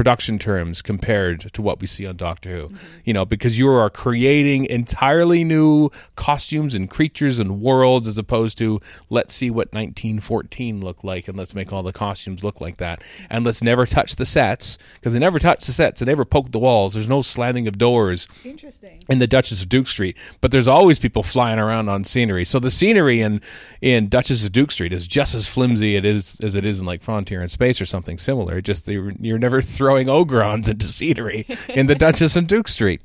production 0.00 0.38
terms 0.38 0.80
compared 0.80 1.52
to 1.52 1.60
what 1.60 1.78
we 1.78 1.86
see 1.86 2.06
on 2.06 2.16
Doctor 2.16 2.48
Who. 2.48 2.70
You 3.04 3.12
know, 3.12 3.26
because 3.26 3.58
you 3.58 3.68
are 3.68 3.90
creating 3.90 4.64
entirely 4.64 5.44
new 5.44 5.90
costumes 6.16 6.74
and 6.74 6.88
creatures 6.88 7.38
and 7.38 7.60
worlds 7.60 8.08
as 8.08 8.16
opposed 8.16 8.56
to 8.56 8.80
let's 9.10 9.34
see 9.34 9.50
what 9.50 9.74
1914 9.74 10.80
looked 10.80 11.04
like 11.04 11.28
and 11.28 11.36
let's 11.36 11.54
make 11.54 11.70
all 11.70 11.82
the 11.82 11.92
costumes 11.92 12.42
look 12.42 12.62
like 12.62 12.78
that. 12.78 13.04
And 13.28 13.44
let's 13.44 13.60
never 13.60 13.84
touch 13.84 14.16
the 14.16 14.24
sets 14.24 14.78
because 14.94 15.12
they 15.12 15.18
never 15.18 15.38
touch 15.38 15.66
the 15.66 15.72
sets. 15.72 16.00
They 16.00 16.06
never 16.06 16.24
poke 16.24 16.50
the 16.50 16.58
walls. 16.58 16.94
There's 16.94 17.06
no 17.06 17.20
slamming 17.20 17.68
of 17.68 17.76
doors 17.76 18.26
Interesting. 18.42 19.02
in 19.10 19.18
the 19.18 19.26
Duchess 19.26 19.60
of 19.60 19.68
Duke 19.68 19.86
Street, 19.86 20.16
but 20.40 20.50
there's 20.50 20.66
always 20.66 20.98
people 20.98 21.22
flying 21.22 21.58
around 21.58 21.90
on 21.90 22.04
scenery. 22.04 22.46
So 22.46 22.58
the 22.58 22.70
scenery 22.70 23.20
in 23.20 23.42
in 23.82 24.08
Duchess 24.08 24.46
of 24.46 24.52
Duke 24.52 24.70
Street 24.70 24.94
is 24.94 25.06
just 25.06 25.34
as 25.34 25.46
flimsy 25.46 25.94
it 25.96 26.06
is 26.06 26.38
as 26.42 26.54
it 26.54 26.64
is 26.64 26.80
in 26.80 26.86
like 26.86 27.02
Frontier 27.02 27.42
in 27.42 27.50
Space 27.50 27.82
or 27.82 27.84
something 27.84 28.16
similar. 28.16 28.56
It 28.56 28.62
just 28.62 28.86
they, 28.86 28.94
you're 28.94 29.38
never 29.38 29.60
throwing 29.90 30.06
ogrons 30.06 30.68
into 30.68 30.86
scenery 30.86 31.46
in 31.68 31.86
the 31.86 31.94
Duchess 31.94 32.36
and 32.36 32.46
Duke 32.46 32.68
Street. 32.68 33.00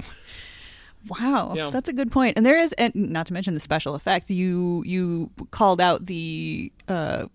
Wow, 1.07 1.53
Yeah. 1.55 1.69
that's 1.71 1.89
a 1.89 1.93
good 1.93 2.11
point. 2.11 2.35
And 2.37 2.45
there 2.45 2.57
is, 2.57 2.73
and 2.73 2.93
not 2.95 3.27
to 3.27 3.33
mention 3.33 3.53
the 3.53 3.59
special 3.59 3.93
effect. 3.95 4.29
You 4.29 4.83
you 4.85 5.29
called 5.51 5.79
out 5.79 6.05
the 6.07 6.71
uh, 6.87 7.25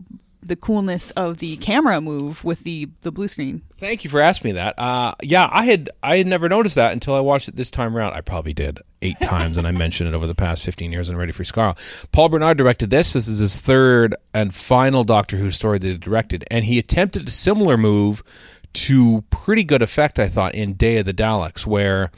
the 0.43 0.57
coolness 0.57 1.11
of 1.13 1.39
the 1.39 1.57
camera 1.59 2.01
move 2.01 2.43
with 2.43 2.65
the 2.65 2.89
the 3.03 3.13
blue 3.13 3.29
screen. 3.29 3.63
Thank 3.79 4.03
you 4.03 4.11
for 4.11 4.21
asking 4.21 4.49
me 4.49 4.53
that. 4.55 4.77
Uh, 4.79 5.15
yeah, 5.23 5.49
I 5.53 5.65
had 5.67 5.89
I 6.03 6.17
had 6.19 6.27
never 6.27 6.49
noticed 6.49 6.75
that 6.75 6.93
until 6.93 7.15
I 7.15 7.21
watched 7.21 7.47
it 7.49 7.55
this 7.55 7.71
time 7.71 7.97
around. 7.97 8.15
I 8.15 8.23
probably 8.23 8.53
did 8.55 8.81
eight 9.03 9.19
times, 9.23 9.57
and 9.57 9.69
I 9.69 9.71
mentioned 9.71 10.09
it 10.09 10.17
over 10.17 10.27
the 10.27 10.35
past 10.35 10.65
fifteen 10.65 10.91
years. 10.91 11.09
on 11.09 11.17
Ready 11.17 11.31
for 11.33 11.45
Scarl. 11.45 11.77
Paul 12.11 12.29
Bernard 12.31 12.59
directed 12.59 12.91
this. 12.91 13.13
This 13.13 13.29
is 13.29 13.39
his 13.39 13.61
third 13.61 14.17
and 14.35 14.53
final 14.53 15.05
Doctor 15.05 15.37
Who 15.37 15.53
story 15.53 15.79
that 15.79 15.87
he 15.87 15.97
directed, 15.97 16.45
and 16.51 16.65
he 16.65 16.77
attempted 16.81 17.29
a 17.29 17.31
similar 17.31 17.77
move 17.77 18.25
to 18.73 19.23
pretty 19.31 19.65
good 19.65 19.83
effect, 19.83 20.19
I 20.19 20.29
thought, 20.29 20.55
in 20.55 20.75
Day 20.75 20.99
of 20.99 21.07
the 21.07 21.15
Daleks, 21.15 21.67
where 21.67 22.11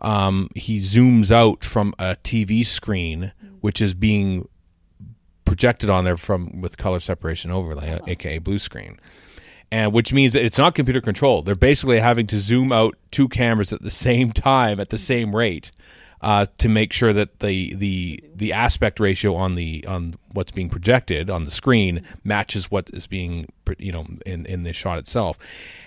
um, 0.00 0.50
he 0.54 0.80
zooms 0.80 1.30
out 1.30 1.64
from 1.64 1.94
a 1.98 2.16
TV 2.16 2.66
screen, 2.66 3.32
which 3.60 3.80
is 3.80 3.94
being 3.94 4.48
projected 5.44 5.90
on 5.90 6.04
there 6.04 6.16
from 6.16 6.60
with 6.60 6.76
color 6.76 7.00
separation 7.00 7.50
overlay, 7.50 8.00
aka 8.06 8.38
blue 8.38 8.58
screen. 8.58 8.98
And 9.70 9.92
which 9.92 10.12
means 10.12 10.34
that 10.34 10.44
it's 10.44 10.58
not 10.58 10.74
computer 10.74 11.00
controlled. 11.00 11.46
They're 11.46 11.54
basically 11.54 11.98
having 11.98 12.26
to 12.26 12.38
zoom 12.38 12.72
out 12.72 12.96
two 13.10 13.28
cameras 13.28 13.72
at 13.72 13.82
the 13.82 13.90
same 14.08 14.32
time 14.32 14.80
at 14.80 14.90
the 14.90 14.98
same 14.98 15.34
rate 15.34 15.70
uh, 16.22 16.46
to 16.58 16.68
make 16.68 16.92
sure 16.92 17.12
that 17.12 17.40
the 17.40 17.74
the 17.74 18.22
the 18.34 18.52
aspect 18.52 19.00
ratio 19.00 19.34
on 19.34 19.56
the 19.56 19.84
on 19.86 20.14
what's 20.32 20.52
being 20.52 20.68
projected 20.68 21.28
on 21.28 21.44
the 21.44 21.50
screen 21.50 22.02
matches 22.22 22.70
what 22.70 22.88
is 22.92 23.06
being 23.06 23.48
you 23.78 23.92
know 23.92 24.06
in 24.24 24.46
in 24.46 24.62
the 24.62 24.72
shot 24.72 24.98
itself. 24.98 25.38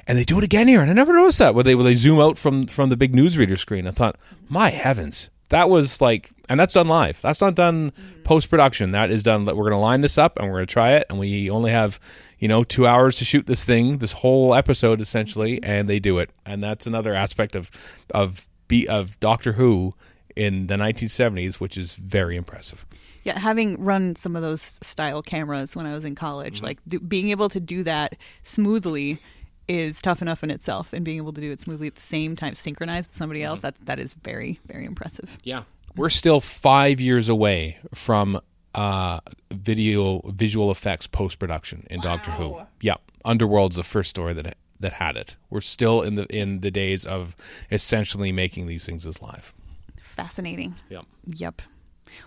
And 0.07 0.17
they 0.17 0.23
do 0.23 0.37
it 0.37 0.43
again 0.43 0.67
here, 0.67 0.81
and 0.81 0.89
I 0.89 0.93
never 0.93 1.13
noticed 1.13 1.39
that 1.39 1.55
where 1.55 1.63
they 1.63 1.73
where 1.73 1.85
they 1.85 1.95
zoom 1.95 2.19
out 2.19 2.37
from 2.37 2.67
from 2.67 2.89
the 2.89 2.97
big 2.97 3.13
newsreader 3.13 3.57
screen. 3.57 3.87
I 3.87 3.91
thought, 3.91 4.17
my 4.49 4.69
heavens, 4.69 5.29
that 5.49 5.69
was 5.69 6.01
like, 6.01 6.31
and 6.49 6.59
that's 6.59 6.73
done 6.73 6.87
live. 6.87 7.21
That's 7.21 7.41
not 7.41 7.55
done 7.55 7.93
post 8.23 8.49
production. 8.49 8.91
That 8.91 9.11
is 9.11 9.23
done. 9.23 9.45
We're 9.45 9.53
going 9.53 9.71
to 9.71 9.77
line 9.77 10.01
this 10.01 10.17
up 10.17 10.37
and 10.37 10.47
we're 10.47 10.57
going 10.57 10.67
to 10.67 10.73
try 10.73 10.91
it. 10.93 11.05
And 11.09 11.19
we 11.19 11.49
only 11.49 11.71
have, 11.71 11.99
you 12.39 12.47
know, 12.47 12.63
two 12.63 12.87
hours 12.87 13.17
to 13.17 13.25
shoot 13.25 13.45
this 13.45 13.63
thing, 13.63 13.99
this 13.99 14.11
whole 14.11 14.53
episode 14.53 14.99
essentially, 14.99 15.61
and 15.63 15.87
they 15.87 15.99
do 15.99 16.19
it. 16.19 16.31
And 16.45 16.63
that's 16.63 16.85
another 16.85 17.13
aspect 17.13 17.55
of 17.55 17.71
of 18.11 18.47
be 18.67 18.87
of 18.87 19.19
Doctor 19.19 19.53
Who 19.53 19.93
in 20.35 20.67
the 20.67 20.75
1970s, 20.75 21.55
which 21.55 21.77
is 21.77 21.95
very 21.95 22.35
impressive. 22.35 22.85
Yeah, 23.23 23.39
having 23.39 23.83
run 23.83 24.15
some 24.15 24.35
of 24.35 24.41
those 24.41 24.61
style 24.83 25.21
cameras 25.21 25.75
when 25.75 25.85
I 25.85 25.93
was 25.93 26.05
in 26.05 26.15
college, 26.15 26.61
like 26.61 26.79
th- 26.89 27.01
being 27.07 27.29
able 27.29 27.49
to 27.49 27.59
do 27.59 27.83
that 27.83 28.15
smoothly 28.43 29.19
is 29.67 29.99
tough 30.01 30.21
enough 30.21 30.43
in 30.43 30.51
itself, 30.51 30.93
and 30.93 31.03
being 31.03 31.17
able 31.17 31.33
to 31.33 31.41
do 31.41 31.51
it 31.51 31.59
smoothly 31.59 31.87
at 31.87 31.95
the 31.95 32.01
same 32.01 32.35
time, 32.35 32.53
synchronized 32.53 33.09
with 33.09 33.17
somebody 33.17 33.41
else, 33.43 33.61
that 33.61 33.75
that 33.85 33.99
is 33.99 34.13
very 34.13 34.59
very 34.67 34.85
impressive. 34.85 35.37
Yeah, 35.43 35.63
we're 35.95 36.09
still 36.09 36.39
five 36.39 36.99
years 36.99 37.27
away 37.27 37.79
from 37.95 38.39
uh, 38.75 39.21
video 39.51 40.21
visual 40.27 40.69
effects 40.69 41.07
post 41.07 41.39
production 41.39 41.87
in 41.89 42.01
Doctor 42.01 42.29
Who. 42.31 42.61
Yeah, 42.79 42.95
Underworld's 43.23 43.77
the 43.77 43.83
first 43.83 44.11
story 44.11 44.33
that 44.35 44.55
that 44.79 44.93
had 44.93 45.17
it. 45.17 45.35
We're 45.49 45.61
still 45.61 46.03
in 46.03 46.15
the 46.15 46.25
in 46.25 46.59
the 46.59 46.69
days 46.69 47.05
of 47.05 47.35
essentially 47.71 48.31
making 48.31 48.67
these 48.67 48.85
things 48.85 49.05
as 49.05 49.21
live. 49.21 49.53
Fascinating. 50.15 50.75
Yep. 51.27 51.61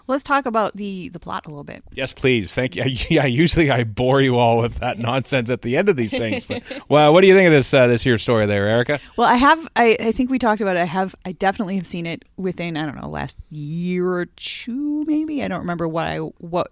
Well, 0.07 0.15
let's 0.15 0.25
talk 0.25 0.47
about 0.47 0.77
the 0.77 1.09
the 1.11 1.19
plot 1.19 1.47
a 1.47 1.51
little 1.51 1.65
bit. 1.65 1.83
Yes, 1.93 2.13
please. 2.13 2.55
Thank 2.55 2.77
you. 2.77 2.85
Yeah, 3.09 3.25
usually 3.25 3.71
I 3.71 3.85
bore 3.85 4.21
you 4.21 4.37
all 4.37 4.59
with 4.59 4.77
that 4.77 4.99
nonsense 4.99 5.49
at 5.51 5.63
the 5.63 5.77
end 5.77 5.89
of 5.89 5.97
these 5.97 6.11
things. 6.11 6.45
But 6.45 6.63
well, 6.89 7.13
what 7.13 7.23
do 7.23 7.29
you 7.29 7.35
think 7.35 7.47
of 7.47 7.53
this 7.53 7.73
uh, 7.73 7.87
this 7.87 8.03
here 8.03 8.19
story 8.19 8.45
there, 8.47 8.69
Erika? 8.69 9.01
Well, 9.17 9.27
I 9.27 9.37
have. 9.37 9.67
I, 9.77 9.97
I 10.01 10.13
think 10.13 10.31
we 10.31 10.39
talked 10.39 10.61
about 10.61 10.77
it. 10.77 10.81
I 10.81 10.85
have. 10.85 11.15
I 11.25 11.33
definitely 11.33 11.77
have 11.77 11.87
seen 11.87 12.07
it 12.07 12.25
within. 12.37 12.77
I 12.77 12.85
don't 12.85 13.01
know, 13.01 13.09
last 13.09 13.37
year 13.51 14.13
or 14.13 14.27
two, 14.27 15.05
maybe. 15.07 15.43
I 15.43 15.49
don't 15.49 15.61
remember 15.61 15.89
what 15.89 16.07
I 16.07 16.19
what 16.19 16.71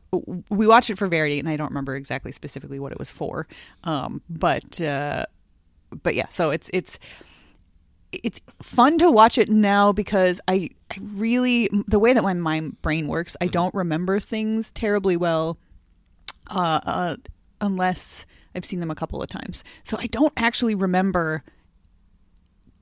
we 0.50 0.66
watched 0.66 0.90
it 0.90 0.98
for 0.98 1.06
Verity, 1.06 1.38
and 1.38 1.48
I 1.48 1.56
don't 1.56 1.68
remember 1.68 1.96
exactly 1.96 2.32
specifically 2.32 2.78
what 2.78 2.92
it 2.92 2.98
was 2.98 3.10
for. 3.10 3.46
Um, 3.84 4.20
but 4.28 4.80
uh, 4.80 5.26
but 6.02 6.14
yeah. 6.14 6.28
So 6.28 6.50
it's 6.50 6.70
it's 6.74 6.98
it's 8.12 8.40
fun 8.62 8.98
to 8.98 9.10
watch 9.10 9.38
it 9.38 9.48
now 9.48 9.92
because 9.92 10.40
I, 10.48 10.70
I 10.90 10.96
really 11.00 11.68
the 11.86 11.98
way 11.98 12.12
that 12.12 12.22
my 12.22 12.34
mind 12.34 12.80
brain 12.82 13.08
works, 13.08 13.36
I 13.40 13.46
don't 13.46 13.74
remember 13.74 14.20
things 14.20 14.70
terribly 14.70 15.16
well 15.16 15.58
uh, 16.50 16.80
uh, 16.84 17.16
unless 17.60 18.26
I've 18.54 18.64
seen 18.64 18.80
them 18.80 18.90
a 18.90 18.94
couple 18.94 19.22
of 19.22 19.28
times. 19.28 19.64
So 19.84 19.96
I 19.98 20.06
don't 20.06 20.32
actually 20.36 20.74
remember 20.74 21.42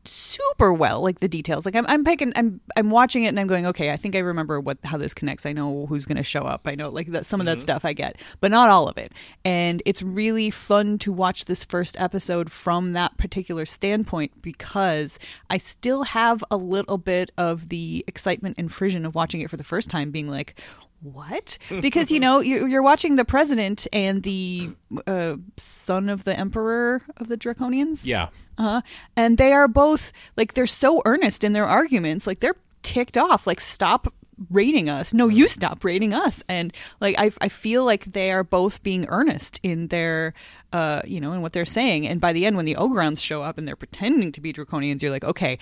super 0.06 0.72
well 0.72 1.00
like 1.00 1.20
the 1.20 1.28
details. 1.28 1.64
Like 1.64 1.76
i'm 1.76 1.86
i'm 1.88 2.04
picking 2.04 2.32
i'm 2.36 2.60
i'm 2.76 2.90
watching 2.90 3.24
it 3.24 3.28
and 3.28 3.40
i'm 3.40 3.46
going 3.46 3.66
okay 3.66 3.90
i 3.90 3.96
think 3.96 4.14
i 4.14 4.18
remember 4.18 4.60
what 4.60 4.78
how 4.84 4.96
this 4.98 5.14
connects. 5.14 5.46
I 5.46 5.52
know 5.52 5.86
who's 5.86 6.04
going 6.04 6.16
to 6.16 6.22
show 6.22 6.42
up. 6.42 6.66
I 6.66 6.74
know 6.74 6.88
like 6.88 7.08
that 7.08 7.26
some 7.26 7.40
of 7.40 7.46
that 7.46 7.58
mm-hmm. 7.58 7.62
stuff 7.62 7.84
i 7.84 7.92
get 7.92 8.20
but 8.40 8.50
not 8.50 8.70
all 8.70 8.88
of 8.88 8.98
it. 8.98 9.12
And 9.44 9.82
it's 9.84 10.02
really 10.02 10.50
fun 10.50 10.98
to 10.98 11.12
watch 11.12 11.44
this 11.46 11.64
first 11.64 12.00
episode 12.00 12.50
from 12.50 12.92
that 12.92 13.16
particular 13.18 13.66
standpoint 13.66 14.42
because 14.42 15.18
i 15.50 15.58
still 15.58 16.04
have 16.04 16.42
a 16.50 16.56
little 16.56 16.98
bit 16.98 17.30
of 17.36 17.68
the 17.68 18.04
excitement 18.06 18.56
and 18.58 18.72
frisson 18.72 19.06
of 19.06 19.14
watching 19.14 19.40
it 19.40 19.50
for 19.50 19.56
the 19.56 19.64
first 19.64 19.90
time 19.90 20.10
being 20.10 20.28
like 20.28 20.60
what? 21.04 21.58
Because 21.80 22.10
you 22.10 22.18
know 22.20 22.40
you- 22.40 22.66
you're 22.66 22.82
watching 22.82 23.16
the 23.16 23.24
president 23.24 23.86
and 23.92 24.22
the 24.22 24.70
uh, 25.06 25.36
son 25.56 26.08
of 26.08 26.24
the 26.24 26.38
emperor 26.38 27.02
of 27.18 27.28
the 27.28 27.36
Draconians. 27.36 28.06
Yeah. 28.06 28.28
Uh, 28.58 28.80
and 29.16 29.36
they 29.38 29.52
are 29.52 29.68
both 29.68 30.12
like 30.36 30.54
they're 30.54 30.66
so 30.66 31.02
earnest 31.04 31.44
in 31.44 31.52
their 31.52 31.66
arguments. 31.66 32.26
Like 32.26 32.40
they're 32.40 32.56
ticked 32.82 33.16
off. 33.18 33.46
Like 33.46 33.60
stop 33.60 34.12
rating 34.50 34.88
us. 34.90 35.14
No, 35.14 35.28
you 35.28 35.46
stop 35.48 35.84
rating 35.84 36.12
us. 36.12 36.42
And 36.48 36.72
like 37.00 37.14
I, 37.18 37.30
I 37.40 37.48
feel 37.48 37.84
like 37.84 38.04
they 38.12 38.32
are 38.32 38.42
both 38.44 38.82
being 38.82 39.06
earnest 39.08 39.60
in 39.62 39.88
their, 39.88 40.34
uh, 40.72 41.02
you 41.04 41.20
know, 41.20 41.32
in 41.32 41.40
what 41.42 41.52
they're 41.52 41.64
saying. 41.64 42.06
And 42.08 42.20
by 42.20 42.32
the 42.32 42.44
end, 42.46 42.56
when 42.56 42.64
the 42.64 42.74
Ogrons 42.74 43.20
show 43.20 43.42
up 43.42 43.58
and 43.58 43.66
they're 43.68 43.76
pretending 43.76 44.32
to 44.32 44.40
be 44.40 44.52
Draconians, 44.52 45.02
you're 45.02 45.12
like, 45.12 45.24
okay. 45.24 45.58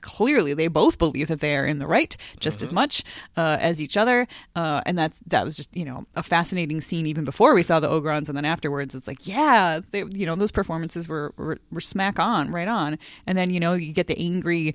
Clearly, 0.00 0.54
they 0.54 0.68
both 0.68 0.98
believe 0.98 1.28
that 1.28 1.40
they 1.40 1.56
are 1.56 1.66
in 1.66 1.78
the 1.78 1.86
right 1.86 2.16
just 2.38 2.62
as 2.62 2.72
much 2.72 3.04
uh, 3.36 3.58
as 3.60 3.80
each 3.80 3.96
other, 3.96 4.26
uh, 4.56 4.80
and 4.86 4.98
that's 4.98 5.20
that 5.26 5.44
was 5.44 5.56
just 5.56 5.74
you 5.76 5.84
know 5.84 6.06
a 6.16 6.22
fascinating 6.22 6.80
scene 6.80 7.06
even 7.06 7.24
before 7.24 7.54
we 7.54 7.62
saw 7.62 7.80
the 7.80 7.88
Ogrons, 7.88 8.28
and 8.28 8.36
then 8.36 8.44
afterwards 8.44 8.94
it's 8.94 9.06
like 9.06 9.26
yeah, 9.26 9.80
they, 9.90 10.04
you 10.10 10.26
know 10.26 10.36
those 10.36 10.52
performances 10.52 11.08
were, 11.08 11.32
were 11.36 11.58
were 11.70 11.80
smack 11.80 12.18
on, 12.18 12.50
right 12.50 12.68
on, 12.68 12.98
and 13.26 13.36
then 13.36 13.50
you 13.50 13.60
know 13.60 13.74
you 13.74 13.92
get 13.92 14.06
the 14.06 14.18
angry 14.18 14.74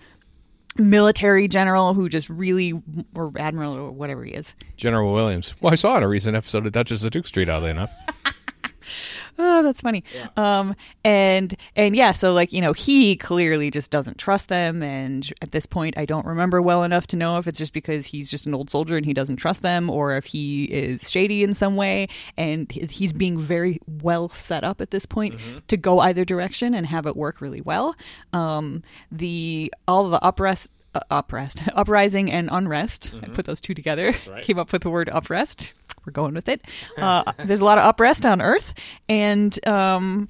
military 0.78 1.48
general 1.48 1.94
who 1.94 2.10
just 2.10 2.30
really 2.30 2.74
or 3.14 3.32
admiral 3.38 3.78
or 3.78 3.92
whatever 3.92 4.24
he 4.24 4.34
is. 4.34 4.54
General 4.78 5.14
Williams. 5.14 5.56
Well, 5.62 5.72
I 5.72 5.76
saw 5.76 5.98
in 5.98 6.04
a 6.04 6.08
recent 6.08 6.36
episode 6.36 6.66
of 6.66 6.72
Duchess 6.72 7.04
of 7.04 7.12
Duke 7.12 7.28
Street, 7.28 7.50
oddly 7.50 7.72
enough. 7.72 7.94
Oh, 9.38 9.64
that's 9.64 9.82
funny. 9.82 10.04
Um, 10.38 10.76
and 11.04 11.56
and 11.76 11.96
yeah, 11.96 12.12
so 12.14 12.34
like 12.34 12.54
you 12.54 12.62
know, 12.62 12.74
he 12.74 13.16
clearly 13.18 13.70
just 13.70 13.92
doesn't 13.92 14.18
trust 14.18 14.48
them, 14.48 14.82
and 14.82 15.32
at 15.42 15.52
this 15.52 15.66
point, 15.66 15.98
I 15.98 16.06
don't 16.06 16.26
remember 16.26 16.62
well 16.62 16.84
enough 16.84 17.08
to 17.08 17.16
know 17.18 17.38
if 17.38 17.48
it's 17.48 17.58
just 17.58 17.74
because 17.74 18.06
he's 18.06 18.30
just 18.30 18.46
an 18.46 18.54
old 18.54 18.70
soldier 18.70 18.96
and 18.98 19.06
he 19.06 19.14
doesn't 19.14 19.36
trust 19.38 19.62
them, 19.62 19.90
or 19.90 20.16
if 20.16 20.26
he 20.26 20.66
is 20.66 21.10
shady 21.12 21.44
in 21.44 21.54
some 21.54 21.76
way, 21.76 22.08
and 22.38 22.72
he's 22.72 23.14
being 23.14 23.38
very 23.38 23.80
well 24.02 24.30
set 24.30 24.64
up 24.64 24.80
at 24.82 24.92
this 24.92 25.06
point 25.06 25.36
to 25.68 25.78
go 25.78 26.00
either 26.00 26.24
direction 26.26 26.74
and 26.74 26.86
have 26.88 27.06
it 27.06 27.16
work 27.16 27.42
really 27.42 27.62
well. 27.62 27.96
Um, 28.34 28.84
the 29.12 29.74
all 29.88 30.10
the 30.10 30.20
uprest 30.20 30.72
uh, 30.94 31.02
uprest, 31.12 31.68
uprising 31.76 32.32
and 32.32 32.50
unrest. 32.52 33.14
I 33.22 33.28
put 33.28 33.46
those 33.46 33.60
two 33.60 33.74
together. 33.74 34.16
right. 34.28 34.44
Came 34.44 34.58
up 34.58 34.72
with 34.72 34.84
the 34.84 34.90
word 34.90 35.10
uprest. 35.14 35.74
We're 36.06 36.12
going 36.12 36.34
with 36.34 36.48
it. 36.50 36.62
Uh, 36.98 37.32
there's 37.46 37.62
a 37.62 37.66
lot 37.66 37.78
of 37.78 37.96
uprest 37.96 38.30
on 38.30 38.42
Earth, 38.42 38.74
and 39.10 39.68
um, 39.68 40.30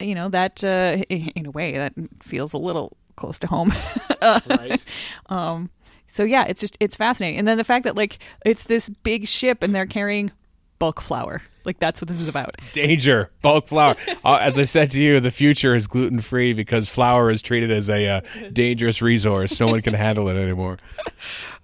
you 0.00 0.14
know 0.14 0.28
that 0.28 0.62
uh, 0.62 1.02
in 1.08 1.46
a 1.46 1.50
way 1.50 1.72
that 1.72 1.94
feels 2.22 2.52
a 2.52 2.58
little 2.58 2.96
close 3.16 3.38
to 3.40 3.46
home. 3.46 3.72
Right. 4.22 4.84
Um, 5.28 5.70
so 6.08 6.24
yeah, 6.24 6.44
it's 6.44 6.60
just 6.60 6.76
it's 6.80 6.96
fascinating. 6.96 7.38
And 7.38 7.46
then 7.46 7.58
the 7.58 7.64
fact 7.64 7.84
that 7.84 7.96
like 7.96 8.18
it's 8.44 8.64
this 8.64 8.88
big 8.88 9.28
ship 9.28 9.62
and 9.62 9.74
they're 9.74 9.86
carrying 9.86 10.32
bulk 10.78 11.00
flour. 11.00 11.42
Like 11.66 11.80
that's 11.80 12.00
what 12.00 12.08
this 12.08 12.20
is 12.20 12.28
about. 12.28 12.56
Danger, 12.72 13.30
bulk 13.42 13.66
flour. 13.66 13.96
uh, 14.24 14.36
as 14.36 14.58
I 14.58 14.64
said 14.64 14.92
to 14.92 15.02
you, 15.02 15.20
the 15.20 15.30
future 15.32 15.74
is 15.74 15.86
gluten 15.86 16.20
free 16.20 16.52
because 16.52 16.88
flour 16.88 17.30
is 17.30 17.42
treated 17.42 17.70
as 17.70 17.90
a 17.90 18.08
uh, 18.08 18.20
dangerous 18.52 19.02
resource. 19.02 19.58
No 19.58 19.66
one 19.66 19.82
can 19.82 19.94
handle 20.06 20.28
it 20.28 20.36
anymore. 20.36 20.78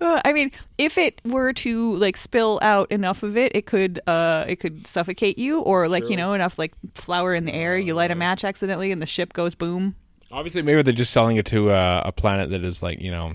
Uh, 0.01 0.21
I 0.25 0.33
mean, 0.33 0.51
if 0.77 0.99
it 0.99 1.21
were 1.25 1.53
to 1.55 1.97
like 1.97 2.17
spill 2.17 2.59
out 2.63 2.91
enough 2.91 3.23
of 3.23 3.37
it, 3.37 3.55
it 3.55 3.67
could 3.67 4.01
uh 4.07 4.45
it 4.49 4.57
could 4.57 4.87
suffocate 4.87 5.39
you 5.39 5.61
or 5.61 5.89
like, 5.89 6.11
you 6.11 6.17
know, 6.17 6.33
enough 6.35 6.59
like 6.59 6.73
flour 6.95 7.35
in 7.35 7.45
the 7.45 7.55
air, 7.55 7.79
you 7.79 7.95
light 7.95 8.11
a 8.11 8.17
match 8.17 8.45
accidentally 8.45 8.91
and 8.91 9.01
the 9.01 9.07
ship 9.07 9.33
goes 9.33 9.55
boom. 9.55 9.95
Obviously, 10.33 10.63
maybe 10.63 10.83
they're 10.83 10.95
just 10.95 11.13
selling 11.13 11.37
it 11.37 11.47
to 11.47 11.71
uh, 11.71 12.03
a 12.05 12.11
planet 12.11 12.51
that 12.51 12.65
is 12.65 12.83
like 12.83 13.01
you 13.01 13.11
know 13.11 13.35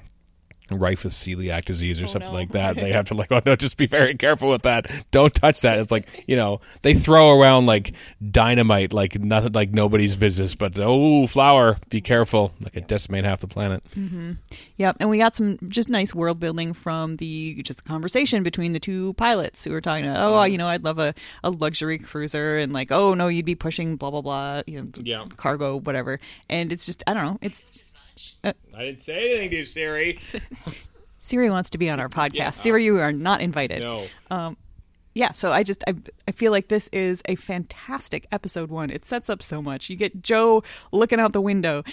rife 0.72 1.04
with 1.04 1.14
celiac 1.14 1.66
disease 1.66 2.02
or 2.02 2.06
oh, 2.06 2.08
something 2.08 2.32
no. 2.32 2.38
like 2.38 2.52
that. 2.52 2.76
They 2.76 2.92
have 2.94 3.06
to 3.06 3.14
like, 3.14 3.32
oh 3.32 3.42
no, 3.46 3.56
just 3.56 3.78
be 3.78 3.88
very 3.88 4.16
careful 4.16 4.50
with 4.50 4.64
that. 4.64 4.90
Don't 5.12 5.34
touch 5.34 5.62
that. 5.62 5.80
It's 5.80 5.92
like 5.92 6.08
you 6.28 6.36
know 6.36 6.62
they 6.82 6.94
throw 6.94 7.40
around 7.40 7.66
like 7.66 7.94
dynamite 8.32 8.94
like 8.94 9.20
nothing 9.20 9.54
like 9.54 9.72
nobody's 9.72 10.16
business. 10.16 10.56
But 10.56 10.78
oh, 10.80 11.28
flour, 11.28 11.78
be 11.90 12.02
careful. 12.02 12.54
Like 12.62 12.76
it 12.76 12.88
decimate 12.88 13.26
half 13.26 13.42
the 13.42 13.48
planet. 13.48 13.84
Mm-hmm. 13.96 14.34
Yep, 14.78 14.98
and 15.00 15.10
we 15.10 15.18
got 15.18 15.36
some 15.36 15.58
just 15.68 15.90
nice 15.90 16.14
world 16.14 16.40
building 16.40 16.74
from 16.74 17.18
the 17.18 17.62
just 17.64 17.84
the 17.84 17.88
conversation 17.88 18.44
between 18.44 18.74
the 18.74 18.80
two 18.80 19.14
pilots 19.14 19.64
who 19.64 19.72
were 19.72 19.82
talking 19.82 20.06
about, 20.06 20.24
oh, 20.24 20.40
um, 20.40 20.52
you 20.52 20.58
know, 20.58 20.68
I'd 20.68 20.84
love 20.84 21.00
a, 21.00 21.14
a 21.44 21.50
luxury 21.50 21.98
cruiser, 21.98 22.58
and 22.58 22.74
like, 22.74 22.92
oh 22.92 23.14
no, 23.14 23.28
you'd 23.28 23.46
be 23.46 23.56
pushing 23.56 23.96
blah 23.96 24.12
blah 24.12 24.22
blah, 24.22 24.62
you 24.68 24.82
know, 24.82 24.88
Yeah. 25.02 25.26
cargo, 25.36 25.80
whatever. 25.80 26.20
And 26.50 26.72
it's 26.72 26.86
just, 26.86 27.04
I 27.08 27.14
don't 27.14 27.24
know, 27.24 27.38
it's 27.42 27.64
Uh, 28.44 28.54
I 28.76 28.86
didn't 28.86 29.04
say 29.04 29.32
anything 29.32 29.50
to 29.52 29.56
you, 29.58 29.66
Siri. 29.66 30.20
Siri 31.20 31.50
wants 31.50 31.70
to 31.72 31.78
be 31.78 31.90
on 31.90 32.00
our 32.00 32.10
podcast. 32.10 32.56
Siri, 32.56 32.86
you 32.86 33.00
are 33.00 33.12
not 33.12 33.42
invited. 33.42 33.82
No. 33.82 34.08
Um, 34.32 34.58
yeah 35.18 35.34
so 35.34 35.52
i 35.52 35.64
just 35.64 35.84
I, 35.88 35.96
I 36.28 36.32
feel 36.32 36.52
like 36.52 36.68
this 36.68 36.90
is 36.94 37.24
a 37.26 37.34
fantastic 37.36 38.28
episode 38.32 38.70
one 38.70 38.92
it 38.92 39.04
sets 39.04 39.32
up 39.32 39.42
so 39.42 39.64
much 39.64 39.90
you 39.90 39.96
get 39.96 40.22
Jo 40.22 40.62
looking 40.92 41.20
out 41.20 41.34
the 41.34 41.42
window 41.42 41.84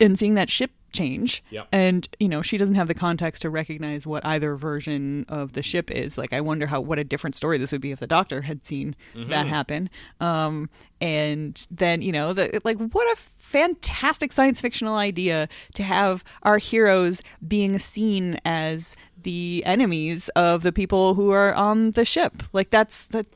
and 0.00 0.16
seeing 0.16 0.34
that 0.34 0.48
ship 0.48 0.70
change. 0.92 1.42
Yep. 1.50 1.68
and 1.72 2.08
you 2.18 2.28
know 2.28 2.42
she 2.42 2.56
doesn't 2.56 2.74
have 2.76 2.88
the 2.88 2.94
context 2.94 3.42
to 3.42 3.50
recognize 3.50 4.06
what 4.06 4.24
either 4.24 4.56
version 4.56 5.24
of 5.28 5.52
the 5.54 5.62
ship 5.62 5.90
is. 5.90 6.16
Like 6.18 6.32
i 6.32 6.40
wonder 6.40 6.66
how 6.66 6.80
what 6.80 6.98
a 6.98 7.04
different 7.04 7.36
story 7.36 7.58
this 7.58 7.72
would 7.72 7.80
be 7.80 7.92
if 7.92 8.00
the 8.00 8.06
doctor 8.06 8.42
had 8.42 8.66
seen 8.66 8.96
that 9.14 9.46
happen. 9.46 9.90
Um 10.20 10.68
and 11.00 11.66
then 11.70 12.02
you 12.02 12.12
know 12.12 12.32
the 12.32 12.60
like 12.64 12.78
what 12.78 13.06
a 13.16 13.20
fantastic 13.20 14.32
science 14.32 14.60
fictional 14.60 14.96
idea 14.96 15.48
to 15.74 15.82
have 15.82 16.22
our 16.42 16.58
heroes 16.58 17.22
being 17.46 17.78
seen 17.78 18.38
as 18.44 18.96
the 19.22 19.62
enemies 19.66 20.28
of 20.30 20.62
the 20.62 20.72
people 20.72 21.14
who 21.14 21.30
are 21.30 21.52
on 21.54 21.90
the 21.92 22.04
ship. 22.04 22.42
Like 22.52 22.70
that's 22.70 23.04
that 23.06 23.26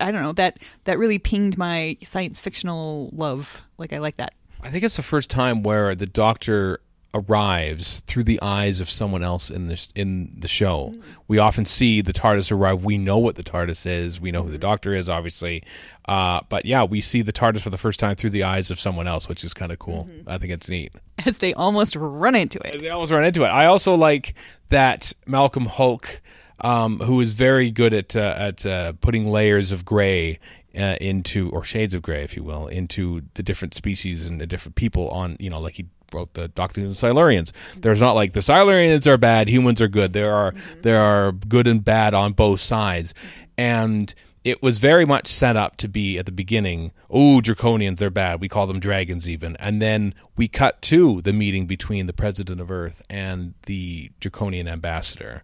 i 0.00 0.10
don't 0.10 0.22
know 0.22 0.32
that 0.32 0.58
that 0.84 0.98
really 0.98 1.18
pinged 1.18 1.58
my 1.58 1.96
science 2.04 2.40
fictional 2.40 3.10
love. 3.12 3.62
Like 3.78 3.92
i 3.92 3.98
like 3.98 4.16
that 4.18 4.34
I 4.64 4.70
think 4.70 4.82
it's 4.82 4.96
the 4.96 5.02
first 5.02 5.30
time 5.30 5.62
where 5.62 5.94
the 5.94 6.06
Doctor 6.06 6.80
arrives 7.12 8.00
through 8.00 8.24
the 8.24 8.40
eyes 8.42 8.80
of 8.80 8.90
someone 8.90 9.22
else 9.22 9.48
in 9.50 9.68
this 9.68 9.92
in 9.94 10.32
the 10.36 10.48
show. 10.48 10.94
We 11.28 11.38
often 11.38 11.64
see 11.64 12.00
the 12.00 12.12
TARDIS 12.12 12.50
arrive. 12.50 12.82
We 12.82 12.98
know 12.98 13.18
what 13.18 13.36
the 13.36 13.44
TARDIS 13.44 13.86
is. 13.86 14.20
We 14.20 14.32
know 14.32 14.42
who 14.42 14.50
the 14.50 14.58
Doctor 14.58 14.94
is, 14.94 15.08
obviously. 15.08 15.62
Uh, 16.06 16.40
but 16.48 16.64
yeah, 16.64 16.82
we 16.82 17.00
see 17.00 17.22
the 17.22 17.32
TARDIS 17.32 17.60
for 17.60 17.70
the 17.70 17.78
first 17.78 18.00
time 18.00 18.16
through 18.16 18.30
the 18.30 18.42
eyes 18.42 18.70
of 18.70 18.80
someone 18.80 19.06
else, 19.06 19.28
which 19.28 19.44
is 19.44 19.54
kind 19.54 19.70
of 19.70 19.78
cool. 19.78 20.08
I 20.26 20.38
think 20.38 20.52
it's 20.52 20.68
neat. 20.68 20.92
as 21.24 21.38
they 21.38 21.54
almost 21.54 21.94
run 21.94 22.34
into 22.34 22.58
it 22.66 22.80
They 22.80 22.88
almost 22.88 23.12
run 23.12 23.24
into 23.24 23.44
it. 23.44 23.48
I 23.48 23.66
also 23.66 23.94
like 23.94 24.34
that 24.70 25.12
Malcolm 25.26 25.66
Hulke, 25.66 26.20
um, 26.60 26.98
who 26.98 27.20
is 27.20 27.32
very 27.32 27.70
good 27.70 27.94
at 27.94 28.16
uh, 28.16 28.34
at 28.36 28.66
uh, 28.66 28.92
putting 29.00 29.30
layers 29.30 29.70
of 29.70 29.84
gray 29.84 30.40
uh, 30.76 30.96
into 31.00 31.50
or 31.50 31.64
shades 31.64 31.94
of 31.94 32.02
gray, 32.02 32.22
if 32.22 32.36
you 32.36 32.42
will, 32.42 32.66
into 32.66 33.22
the 33.34 33.42
different 33.42 33.74
species 33.74 34.24
and 34.26 34.40
the 34.40 34.46
different 34.46 34.76
people 34.76 35.08
on. 35.10 35.36
You 35.38 35.50
know, 35.50 35.60
like 35.60 35.74
he 35.74 35.86
wrote 36.12 36.34
the 36.34 36.48
Doctor 36.48 36.80
and 36.80 36.94
the 36.94 36.94
Silurians. 36.94 37.50
Mm-hmm. 37.52 37.80
There's 37.80 38.00
not 38.00 38.14
like 38.14 38.32
the 38.32 38.40
Silurians 38.40 39.06
are 39.06 39.18
bad, 39.18 39.48
humans 39.48 39.80
are 39.80 39.88
good. 39.88 40.12
There 40.12 40.34
are 40.34 40.52
mm-hmm. 40.52 40.80
there 40.82 41.02
are 41.02 41.32
good 41.32 41.66
and 41.66 41.84
bad 41.84 42.14
on 42.14 42.32
both 42.32 42.60
sides, 42.60 43.12
mm-hmm. 43.12 43.44
and 43.58 44.14
it 44.44 44.62
was 44.62 44.78
very 44.78 45.06
much 45.06 45.26
set 45.26 45.56
up 45.56 45.76
to 45.78 45.88
be 45.88 46.18
at 46.18 46.26
the 46.26 46.32
beginning. 46.32 46.92
Oh, 47.08 47.40
draconians, 47.40 47.96
they're 47.96 48.10
bad. 48.10 48.40
We 48.40 48.48
call 48.48 48.66
them 48.66 48.78
dragons, 48.78 49.26
even. 49.26 49.56
And 49.56 49.80
then 49.80 50.14
we 50.36 50.48
cut 50.48 50.82
to 50.82 51.22
the 51.22 51.32
meeting 51.32 51.66
between 51.66 52.06
the 52.06 52.12
president 52.12 52.60
of 52.60 52.70
Earth 52.70 53.00
and 53.08 53.54
the 53.62 54.10
draconian 54.20 54.68
ambassador, 54.68 55.42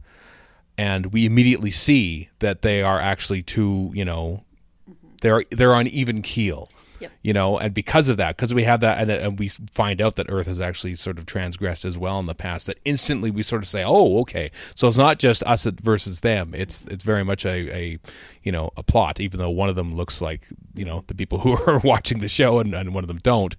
and 0.77 1.13
we 1.13 1.27
immediately 1.27 1.71
see 1.71 2.29
that 2.41 2.63
they 2.63 2.83
are 2.83 3.01
actually 3.01 3.43
two. 3.43 3.91
You 3.95 4.05
know, 4.05 4.45
they're 5.21 5.45
they're 5.51 5.75
on 5.75 5.87
even 5.87 6.23
keel. 6.23 6.69
Yep. 7.01 7.13
You 7.23 7.33
know, 7.33 7.59
and 7.59 7.73
because 7.73 8.09
of 8.09 8.19
that, 8.19 8.37
because 8.37 8.53
we 8.53 8.65
have 8.65 8.81
that, 8.81 8.99
and, 9.01 9.11
and 9.11 9.39
we 9.39 9.49
find 9.49 10.03
out 10.03 10.17
that 10.17 10.27
Earth 10.29 10.47
has 10.47 10.61
actually 10.61 10.95
sort 10.97 11.17
of 11.17 11.25
transgressed 11.25 11.87
as 11.87 11.97
well 11.97 12.19
in 12.21 12.27
the 12.27 12.35
past. 12.35 12.67
That 12.67 12.79
instantly 12.85 13.31
we 13.31 13.43
sort 13.43 13.63
of 13.63 13.69
say, 13.69 13.83
"Oh, 13.83 14.21
okay." 14.21 14.51
So 14.75 14.87
it's 14.87 14.99
not 14.99 15.19
just 15.19 15.43
us 15.45 15.65
versus 15.65 16.21
them. 16.21 16.53
It's 16.55 16.85
it's 16.87 17.03
very 17.03 17.25
much 17.25 17.47
a, 17.47 17.75
a 17.75 17.99
you 18.43 18.53
know 18.53 18.71
a 18.77 18.83
plot. 18.83 19.19
Even 19.19 19.41
though 19.41 19.49
one 19.49 19.71
of 19.71 19.77
them 19.77 19.95
looks 19.95 20.21
like 20.21 20.47
you 20.75 20.85
know 20.85 21.03
the 21.07 21.15
people 21.15 21.39
who 21.41 21.53
are 21.53 21.79
watching 21.79 22.21
the 22.21 22.29
show, 22.29 22.59
and, 22.59 22.75
and 22.75 22.95
one 22.95 23.03
of 23.03 23.09
them 23.09 23.21
don't. 23.23 23.57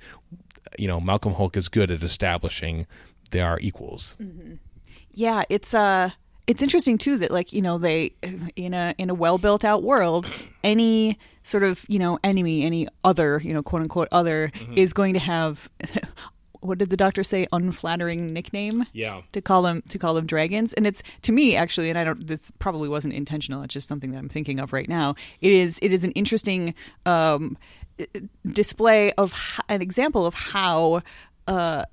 You 0.78 0.88
know, 0.88 1.00
Malcolm 1.02 1.34
Hulke 1.34 1.58
is 1.58 1.67
good 1.67 1.89
at 1.89 2.04
establishing 2.04 2.86
they 3.32 3.41
are 3.41 3.58
equals. 3.60 4.15
yeah 5.13 5.43
it's 5.50 5.74
uh 5.74 6.12
it's 6.47 6.62
interesting 6.62 6.97
too 6.97 7.17
that 7.17 7.32
like 7.32 7.54
you 7.54 7.62
know 7.62 7.77
they 7.77 8.13
in 8.56 8.73
a 8.73 8.93
in 8.97 9.10
a 9.10 9.13
well 9.13 9.38
built 9.38 9.63
out 9.63 9.84
world 9.84 10.27
any 10.63 11.17
sort 11.43 11.63
of 11.63 11.86
you 11.88 11.99
know 11.99 12.19
enemy 12.23 12.63
any 12.63 12.88
other 13.04 13.41
you 13.43 13.54
know 13.54 13.63
quote 13.63 13.82
unquote 13.82 14.08
other 14.12 14.51
is 14.75 14.93
going 14.93 15.13
to 15.13 15.19
have 15.19 15.69
what 16.62 16.77
did 16.77 16.91
the 16.91 16.97
doctor 16.97 17.23
say? 17.23 17.47
Unflattering 17.51 18.32
nickname? 18.34 18.86
Yeah. 18.93 19.21
to 19.32 19.41
call 19.41 19.63
them 19.63 19.82
to 19.89 19.97
call 19.97 20.13
them 20.13 20.27
dragons. 20.27 20.73
And 20.73 20.86
it's 20.86 21.01
to 21.23 21.32
me 21.32 21.56
actually 21.56 21.89
and 21.89 21.97
i 21.97 22.04
don't 22.04 22.27
this 22.27 22.51
probably 22.60 22.88
wasn't 22.89 23.13
intentional 23.13 23.63
it's 23.63 23.73
just 23.73 23.88
something 23.88 24.12
that 24.12 24.17
i'm 24.17 24.30
thinking 24.30 24.60
of 24.60 24.73
right 24.73 24.88
now 24.88 25.15
it 25.41 25.51
is 25.51 25.80
it 25.82 25.91
is 25.91 26.04
an 26.04 26.12
interesting 26.12 26.73
um 27.06 27.58
display 28.45 29.12
of 29.13 29.34
an 29.69 29.82
example 29.82 30.25
of 30.25 30.34
how 30.34 31.01
uh 31.47 31.86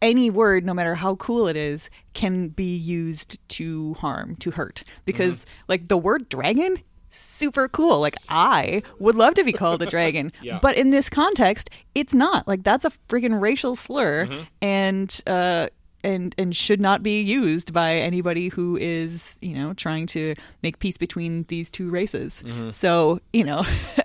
any 0.00 0.30
word, 0.30 0.64
no 0.64 0.74
matter 0.74 0.94
how 0.94 1.16
cool 1.16 1.48
it 1.48 1.56
is, 1.56 1.90
can 2.14 2.48
be 2.48 2.76
used 2.76 3.38
to 3.48 3.94
harm, 3.94 4.36
to 4.36 4.50
hurt. 4.50 4.84
Because, 5.04 5.44
like, 5.68 5.88
the 5.88 5.96
word 5.98 6.28
dragon, 6.28 6.78
super 7.10 7.68
cool. 7.68 8.00
Like, 8.00 8.16
I 8.28 8.82
would 8.98 9.14
love 9.14 9.34
to 9.34 9.44
be 9.44 9.52
called 9.52 9.82
a 9.82 9.86
dragon. 9.90 10.32
Yeah. 10.42 10.58
But 10.60 10.76
in 10.76 10.90
this 10.90 11.08
context, 11.08 11.70
it's 11.94 12.14
not. 12.14 12.46
Like, 12.46 12.62
that's 12.62 12.84
a 12.84 12.92
freaking 13.08 13.40
racial 13.40 13.76
slur. 13.76 14.46
And, 14.60 15.20
uh, 15.26 15.68
and 16.04 16.34
and 16.38 16.54
should 16.54 16.80
not 16.80 17.02
be 17.02 17.20
used 17.20 17.72
by 17.72 17.94
anybody 17.96 18.48
who 18.48 18.76
is 18.76 19.36
you 19.40 19.54
know 19.54 19.74
trying 19.74 20.06
to 20.08 20.34
make 20.62 20.78
peace 20.78 20.96
between 20.96 21.44
these 21.48 21.70
two 21.70 21.90
races. 21.90 22.42
So 22.70 23.20
you 23.32 23.44
know, 23.44 23.64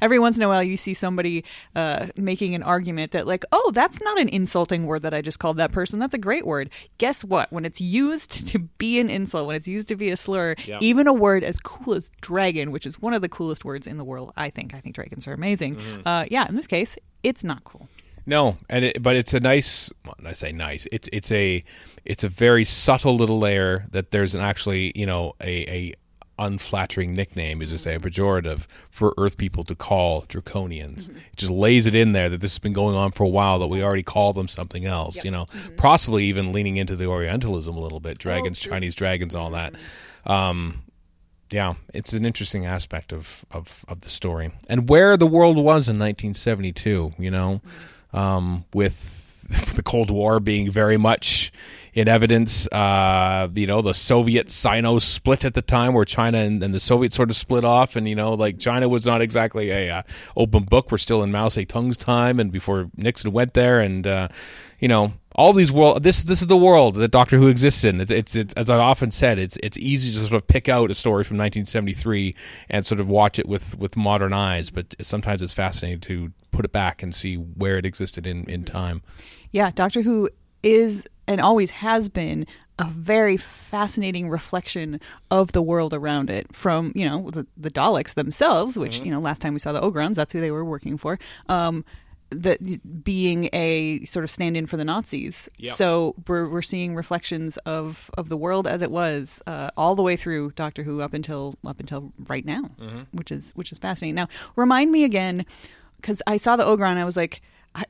every 0.00 0.18
once 0.18 0.36
in 0.36 0.42
a 0.42 0.48
while 0.48 0.62
you 0.62 0.76
see 0.76 0.94
somebody 0.94 1.44
uh, 1.76 2.06
making 2.16 2.54
an 2.54 2.62
argument 2.62 3.12
that 3.12 3.26
like, 3.26 3.44
oh, 3.52 3.70
that's 3.74 4.00
not 4.00 4.18
an 4.20 4.28
insulting 4.28 4.86
word 4.86 5.02
that 5.02 5.14
I 5.14 5.20
just 5.20 5.38
called 5.38 5.56
that 5.58 5.72
person. 5.72 5.98
That's 5.98 6.14
a 6.14 6.18
great 6.18 6.46
word. 6.46 6.70
Guess 6.98 7.24
what? 7.24 7.52
When 7.52 7.64
it's 7.64 7.80
used 7.80 8.48
to 8.52 8.58
be 8.58 8.98
an 9.00 9.10
insult, 9.10 9.46
when 9.46 9.56
it's 9.56 9.68
used 9.68 9.88
to 9.88 9.96
be 9.96 10.10
a 10.10 10.16
slur, 10.16 10.54
Yeah. 10.66 10.78
even 10.80 11.06
a 11.06 11.12
word 11.12 11.44
as 11.44 11.58
cool 11.60 11.94
as 11.94 12.10
dragon, 12.20 12.72
which 12.72 12.86
is 12.86 13.00
one 13.00 13.14
of 13.14 13.22
the 13.22 13.28
coolest 13.28 13.64
words 13.64 13.86
in 13.86 13.96
the 13.98 14.04
world, 14.04 14.32
I 14.36 14.50
think. 14.50 14.74
I 14.74 14.80
think 14.80 14.94
dragons 14.94 15.26
are 15.28 15.32
amazing. 15.32 15.78
Uh, 16.06 16.24
yeah, 16.30 16.46
in 16.48 16.56
this 16.56 16.66
case, 16.66 16.96
it's 17.22 17.44
not 17.44 17.64
cool. 17.64 17.88
No, 18.26 18.56
and 18.68 18.86
it, 18.86 19.02
but 19.02 19.16
it's 19.16 19.34
a 19.34 19.40
nice. 19.40 19.92
Well, 20.04 20.14
I 20.24 20.32
say 20.32 20.52
nice. 20.52 20.86
It's 20.90 21.08
it's 21.12 21.30
a 21.30 21.62
it's 22.04 22.24
a 22.24 22.28
very 22.28 22.64
subtle 22.64 23.16
little 23.16 23.38
layer 23.38 23.84
that 23.90 24.10
there's 24.10 24.34
an 24.34 24.40
actually 24.40 24.92
you 24.94 25.06
know 25.06 25.34
a 25.40 25.68
a 25.68 25.94
unflattering 26.38 27.14
nickname, 27.14 27.62
is 27.62 27.72
I 27.72 27.76
say, 27.76 27.94
a 27.94 27.98
mm-hmm. 27.98 28.08
pejorative 28.08 28.66
for 28.90 29.14
Earth 29.18 29.36
people 29.36 29.62
to 29.64 29.74
call 29.74 30.22
draconians. 30.22 31.04
Mm-hmm. 31.04 31.16
It 31.16 31.36
just 31.36 31.52
lays 31.52 31.86
it 31.86 31.94
in 31.94 32.12
there 32.12 32.28
that 32.28 32.40
this 32.40 32.52
has 32.52 32.58
been 32.58 32.72
going 32.72 32.96
on 32.96 33.12
for 33.12 33.24
a 33.24 33.28
while. 33.28 33.58
That 33.58 33.68
we 33.68 33.82
already 33.82 34.02
call 34.02 34.32
them 34.32 34.48
something 34.48 34.84
else. 34.86 35.24
You 35.24 35.30
know, 35.30 35.44
mm-hmm. 35.44 35.76
possibly 35.76 36.24
even 36.24 36.52
leaning 36.52 36.76
into 36.76 36.96
the 36.96 37.06
Orientalism 37.06 37.76
a 37.76 37.80
little 37.80 38.00
bit, 38.00 38.16
oh, 38.20 38.22
dragons, 38.22 38.58
Chinese 38.58 38.94
dragons, 38.94 39.34
all 39.34 39.50
that. 39.50 39.74
Um, 40.26 40.82
yeah, 41.50 41.74
it's 41.92 42.14
an 42.14 42.24
interesting 42.24 42.66
aspect 42.66 43.12
of, 43.12 43.44
of, 43.50 43.84
of 43.86 44.00
the 44.00 44.08
story 44.08 44.50
and 44.68 44.88
where 44.88 45.16
the 45.16 45.26
world 45.26 45.56
was 45.56 45.88
in 45.88 45.98
1972. 45.98 47.12
You 47.18 47.30
know, 47.30 47.60
um, 48.14 48.64
with 48.72 49.22
the 49.76 49.82
Cold 49.82 50.10
War 50.10 50.40
being 50.40 50.70
very 50.70 50.96
much 50.96 51.52
in 51.92 52.08
evidence. 52.08 52.66
Uh, 52.68 53.48
you 53.54 53.66
know, 53.66 53.82
the 53.82 53.92
Soviet 53.92 54.50
Sino 54.50 54.98
split 54.98 55.44
at 55.44 55.54
the 55.54 55.62
time, 55.62 55.92
where 55.92 56.04
China 56.04 56.38
and, 56.38 56.62
and, 56.62 56.72
the 56.72 56.80
Soviets 56.80 57.14
sort 57.14 57.30
of 57.30 57.36
split 57.36 57.64
off, 57.64 57.96
and 57.96 58.08
you 58.08 58.14
know, 58.14 58.32
like 58.32 58.58
China 58.58 58.88
was 58.88 59.04
not 59.04 59.20
exactly 59.20 59.70
a 59.70 59.90
uh, 59.90 60.02
open 60.36 60.64
book. 60.64 60.90
We're 60.90 60.98
still 60.98 61.22
in 61.22 61.30
Mao 61.30 61.48
Zedong's 61.48 61.96
time, 61.96 62.40
and 62.40 62.50
before 62.50 62.90
Nixon 62.96 63.32
went 63.32 63.54
there, 63.54 63.80
and 63.80 64.06
uh, 64.06 64.28
you 64.80 64.88
know, 64.88 65.12
all 65.34 65.52
these 65.52 65.72
world. 65.72 66.02
This 66.02 66.22
this 66.22 66.40
is 66.40 66.46
the 66.46 66.56
world 66.56 66.94
that 66.96 67.08
Doctor 67.08 67.38
Who 67.38 67.48
exists 67.48 67.84
in. 67.84 68.00
It's, 68.00 68.10
it's, 68.10 68.34
it's 68.34 68.54
as 68.54 68.70
I 68.70 68.78
often 68.78 69.10
said, 69.10 69.38
it's 69.38 69.56
it's 69.62 69.76
easy 69.76 70.12
to 70.12 70.18
sort 70.18 70.34
of 70.34 70.46
pick 70.46 70.68
out 70.68 70.90
a 70.90 70.94
story 70.94 71.24
from 71.24 71.36
1973 71.36 72.34
and 72.70 72.86
sort 72.86 73.00
of 73.00 73.08
watch 73.08 73.38
it 73.38 73.48
with 73.48 73.78
with 73.78 73.96
modern 73.96 74.32
eyes, 74.32 74.70
but 74.70 74.94
sometimes 75.00 75.42
it's 75.42 75.52
fascinating 75.52 76.00
to 76.02 76.32
put 76.52 76.64
it 76.64 76.72
back 76.72 77.02
and 77.02 77.14
see 77.14 77.36
where 77.36 77.78
it 77.78 77.84
existed 77.84 78.26
in 78.26 78.44
in 78.44 78.64
time. 78.64 79.02
Yeah, 79.50 79.70
Doctor 79.72 80.02
Who 80.02 80.30
is 80.62 81.04
and 81.26 81.40
always 81.40 81.70
has 81.70 82.08
been 82.08 82.46
a 82.78 82.84
very 82.84 83.36
fascinating 83.36 84.28
reflection 84.28 85.00
of 85.30 85.52
the 85.52 85.62
world 85.62 85.94
around 85.94 86.28
it 86.28 86.52
from 86.54 86.92
you 86.96 87.08
know 87.08 87.30
the, 87.30 87.46
the 87.56 87.70
daleks 87.70 88.14
themselves 88.14 88.76
which 88.76 88.96
mm-hmm. 88.96 89.06
you 89.06 89.12
know 89.12 89.20
last 89.20 89.40
time 89.40 89.52
we 89.52 89.60
saw 89.60 89.70
the 89.72 89.80
ogrons 89.80 90.16
that's 90.16 90.32
who 90.32 90.40
they 90.40 90.50
were 90.50 90.64
working 90.64 90.96
for 90.96 91.18
um, 91.48 91.84
that 92.42 93.04
being 93.04 93.48
a 93.52 94.04
sort 94.04 94.24
of 94.24 94.30
stand-in 94.30 94.66
for 94.66 94.76
the 94.76 94.84
Nazis. 94.84 95.48
Yep. 95.58 95.74
So 95.74 96.14
we're 96.26 96.48
we're 96.48 96.62
seeing 96.62 96.94
reflections 96.94 97.56
of 97.58 98.10
of 98.18 98.28
the 98.28 98.36
world 98.36 98.66
as 98.66 98.82
it 98.82 98.90
was 98.90 99.42
uh, 99.46 99.70
all 99.76 99.94
the 99.94 100.02
way 100.02 100.16
through 100.16 100.52
Doctor 100.52 100.82
Who 100.82 101.00
up 101.00 101.14
until 101.14 101.56
up 101.64 101.80
until 101.80 102.12
right 102.28 102.44
now, 102.44 102.70
mm-hmm. 102.80 103.02
which 103.12 103.30
is 103.30 103.52
which 103.54 103.72
is 103.72 103.78
fascinating. 103.78 104.14
Now, 104.14 104.28
remind 104.56 104.92
me 104.92 105.04
again 105.04 105.46
because 105.96 106.20
I 106.26 106.36
saw 106.36 106.56
the 106.56 106.64
Ogron, 106.64 106.96
I 106.96 107.04
was 107.04 107.16
like. 107.16 107.40
I, 107.74 107.84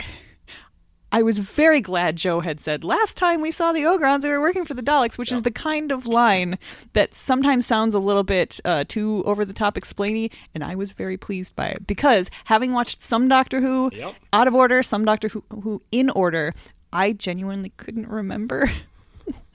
I 1.14 1.22
was 1.22 1.38
very 1.38 1.81
glad 1.81 2.16
Jo 2.16 2.40
had 2.40 2.59
said 2.59 2.83
last 2.83 3.16
time 3.16 3.40
we 3.40 3.53
saw 3.53 3.70
the 3.72 3.83
Ogrons, 3.83 4.22
they 4.22 4.31
were 4.31 4.40
working 4.40 4.64
for 4.64 4.74
the 4.74 4.83
Daleks, 4.83 5.16
which 5.16 5.31
yeah. 5.31 5.37
is 5.37 5.42
the 5.42 5.53
kind 5.53 5.92
of 5.92 6.09
line 6.09 6.59
that 6.92 7.14
sometimes 7.14 7.66
sounds 7.66 7.94
a 7.94 8.00
little 8.00 8.24
bit 8.24 8.59
uh, 8.64 8.83
too 8.88 9.22
over 9.24 9.44
the 9.44 9.53
top 9.53 9.77
explainy, 9.77 10.33
and 10.57 10.64
I 10.64 10.74
was 10.74 10.90
very 10.90 11.16
pleased 11.16 11.55
by 11.55 11.68
it 11.68 11.87
because 11.87 12.33
having 12.46 12.72
watched 12.72 13.00
some 13.00 13.29
Doctor 13.29 13.61
Who 13.61 13.92
yep. 13.94 14.16
out 14.33 14.48
of 14.48 14.57
order, 14.57 14.83
some 14.83 15.05
Doctor 15.05 15.29
Who, 15.29 15.44
Who 15.50 15.83
in 15.92 16.11
order, 16.11 16.53
I 16.92 17.12
genuinely 17.12 17.72
couldn't 17.77 18.09
remember 18.09 18.72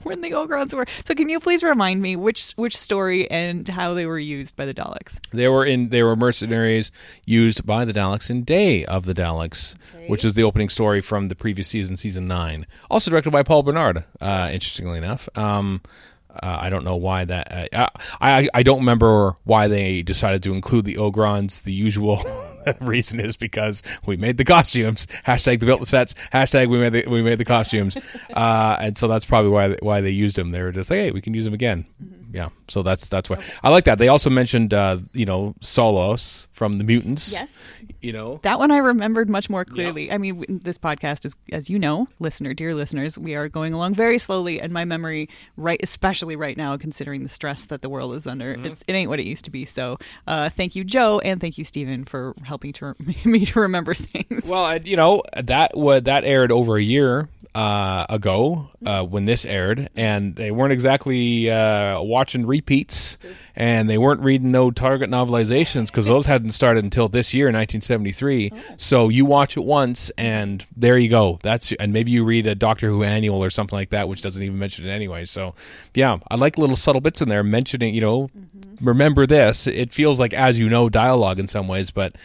when 0.02 0.20
the 0.20 0.30
Ogrons 0.30 0.72
were. 0.74 0.86
So 1.04 1.14
can 1.14 1.28
you 1.28 1.40
please 1.40 1.62
remind 1.62 2.02
me 2.02 2.16
which 2.16 2.52
which 2.52 2.76
story 2.76 3.30
and 3.30 3.68
how 3.68 3.94
they 3.94 4.06
were 4.06 4.18
used 4.18 4.56
by 4.56 4.64
the 4.64 4.74
Daleks? 4.74 5.18
They 5.30 5.48
were 5.48 5.64
in 5.64 5.90
they 5.90 6.02
were 6.02 6.16
mercenaries 6.16 6.90
used 7.26 7.66
by 7.66 7.84
the 7.84 7.92
Daleks 7.92 8.30
in 8.30 8.44
Day 8.44 8.84
of 8.84 9.04
the 9.04 9.14
Daleks, 9.14 9.74
okay. 9.94 10.06
which 10.08 10.24
is 10.24 10.34
the 10.34 10.42
opening 10.42 10.68
story 10.68 11.00
from 11.00 11.28
the 11.28 11.34
previous 11.34 11.68
season, 11.68 11.96
season 11.96 12.26
nine. 12.26 12.66
Also 12.90 13.10
directed 13.10 13.30
by 13.30 13.42
Paul 13.42 13.62
Bernard. 13.62 14.04
Uh, 14.20 14.50
interestingly 14.52 14.98
enough. 14.98 15.28
Um, 15.36 15.82
uh, 16.30 16.58
I 16.60 16.70
don't 16.70 16.84
know 16.84 16.96
why 16.96 17.24
that. 17.24 17.74
Uh, 17.74 17.88
I 18.20 18.48
I 18.54 18.62
don't 18.62 18.78
remember 18.78 19.36
why 19.44 19.68
they 19.68 20.02
decided 20.02 20.42
to 20.44 20.54
include 20.54 20.84
the 20.84 20.94
Ogrons, 20.94 21.64
the 21.64 21.72
usual 21.72 22.24
reason 22.80 23.20
is 23.20 23.36
because 23.36 23.82
we 24.06 24.16
made 24.16 24.36
the 24.36 24.44
costumes. 24.44 25.06
Hashtag 25.26 25.60
the 25.60 25.66
built 25.66 25.80
the 25.80 25.86
sets. 25.86 26.14
Hashtag 26.32 26.68
we 26.68 26.78
made 26.78 26.92
the 26.92 27.06
we 27.06 27.22
made 27.22 27.38
the 27.38 27.44
costumes. 27.44 27.96
Uh, 28.34 28.76
and 28.80 28.96
so 28.96 29.08
that's 29.08 29.24
probably 29.24 29.50
why 29.50 29.74
why 29.80 30.00
they 30.00 30.10
used 30.10 30.36
them. 30.36 30.50
They 30.50 30.62
were 30.62 30.70
just 30.70 30.88
like, 30.90 30.98
hey, 30.98 31.10
we 31.10 31.20
can 31.20 31.34
use 31.34 31.44
them 31.44 31.54
again. 31.54 31.84
Mm-hmm. 32.02 32.36
Yeah. 32.36 32.48
So 32.68 32.82
that's 32.82 33.08
that's 33.08 33.28
why 33.28 33.36
okay. 33.36 33.52
I 33.62 33.70
like 33.70 33.84
that. 33.84 33.98
They 33.98 34.08
also 34.08 34.30
mentioned 34.30 34.72
uh, 34.72 34.98
you 35.12 35.24
know 35.26 35.54
Solos 35.60 36.46
from 36.52 36.78
the 36.78 36.84
Mutants. 36.84 37.32
Yes. 37.32 37.56
You 38.00 38.12
know 38.12 38.40
that 38.42 38.58
one 38.58 38.70
I 38.70 38.78
remembered 38.78 39.28
much 39.28 39.50
more 39.50 39.64
clearly. 39.64 40.06
Yeah. 40.06 40.14
I 40.14 40.18
mean, 40.18 40.60
this 40.62 40.78
podcast 40.78 41.24
is, 41.24 41.36
as 41.52 41.68
you 41.68 41.78
know, 41.78 42.08
listener, 42.18 42.54
dear 42.54 42.74
listeners, 42.74 43.18
we 43.18 43.34
are 43.34 43.48
going 43.48 43.74
along 43.74 43.94
very 43.94 44.18
slowly, 44.18 44.60
and 44.60 44.72
my 44.72 44.84
memory, 44.84 45.28
right, 45.56 45.80
especially 45.82 46.36
right 46.36 46.56
now, 46.56 46.76
considering 46.76 47.22
the 47.22 47.28
stress 47.28 47.66
that 47.66 47.82
the 47.82 47.88
world 47.88 48.14
is 48.14 48.26
under, 48.26 48.54
mm-hmm. 48.54 48.72
it 48.86 48.92
ain't 48.92 49.10
what 49.10 49.20
it 49.20 49.26
used 49.26 49.44
to 49.44 49.50
be. 49.50 49.64
So, 49.64 49.98
uh, 50.26 50.48
thank 50.50 50.74
you, 50.74 50.84
Jo, 50.84 51.18
and 51.20 51.40
thank 51.40 51.58
you, 51.58 51.64
Steven, 51.64 52.04
for 52.04 52.34
helping 52.42 52.72
to 52.74 52.94
me 53.24 53.46
to 53.46 53.60
remember 53.60 53.94
things. 53.94 54.44
Well, 54.44 54.78
you 54.78 54.96
know 54.96 55.22
that 55.36 55.76
would 55.76 56.06
that 56.06 56.24
aired 56.24 56.52
over 56.52 56.76
a 56.76 56.82
year 56.82 57.28
uh, 57.54 58.06
ago 58.08 58.70
uh, 58.86 59.02
when 59.04 59.24
this 59.24 59.44
aired, 59.44 59.88
and 59.96 60.36
they 60.36 60.50
weren't 60.50 60.72
exactly 60.72 61.50
uh, 61.50 62.00
watching 62.00 62.46
repeats, 62.46 63.18
and 63.56 63.90
they 63.90 63.98
weren't 63.98 64.20
reading 64.20 64.50
no 64.50 64.70
Target 64.70 65.10
novelizations 65.10 65.86
because 65.86 66.06
those 66.06 66.26
hadn't 66.26 66.50
started 66.50 66.84
until 66.84 67.08
this 67.08 67.34
year, 67.34 67.48
1973. 67.90 68.52
Oh. 68.52 68.74
So 68.76 69.08
you 69.08 69.24
watch 69.24 69.56
it 69.56 69.64
once, 69.64 70.10
and 70.16 70.64
there 70.76 70.98
you 70.98 71.08
go. 71.08 71.38
That's 71.42 71.72
and 71.72 71.92
maybe 71.92 72.10
you 72.10 72.24
read 72.24 72.46
a 72.46 72.54
Doctor 72.54 72.88
Who 72.88 73.02
annual 73.02 73.42
or 73.42 73.50
something 73.50 73.76
like 73.76 73.90
that, 73.90 74.08
which 74.08 74.22
doesn't 74.22 74.42
even 74.42 74.58
mention 74.58 74.86
it 74.86 74.90
anyway. 74.90 75.24
So 75.24 75.54
yeah, 75.94 76.18
I 76.30 76.36
like 76.36 76.58
little 76.58 76.76
subtle 76.76 77.00
bits 77.00 77.20
in 77.20 77.28
there 77.28 77.42
mentioning, 77.42 77.94
you 77.94 78.00
know, 78.00 78.28
mm-hmm. 78.28 78.84
remember 78.84 79.26
this. 79.26 79.66
It 79.66 79.92
feels 79.92 80.20
like 80.20 80.32
as 80.32 80.58
you 80.58 80.68
know 80.68 80.88
dialogue 80.88 81.38
in 81.38 81.48
some 81.48 81.68
ways, 81.68 81.90
but 81.90 82.16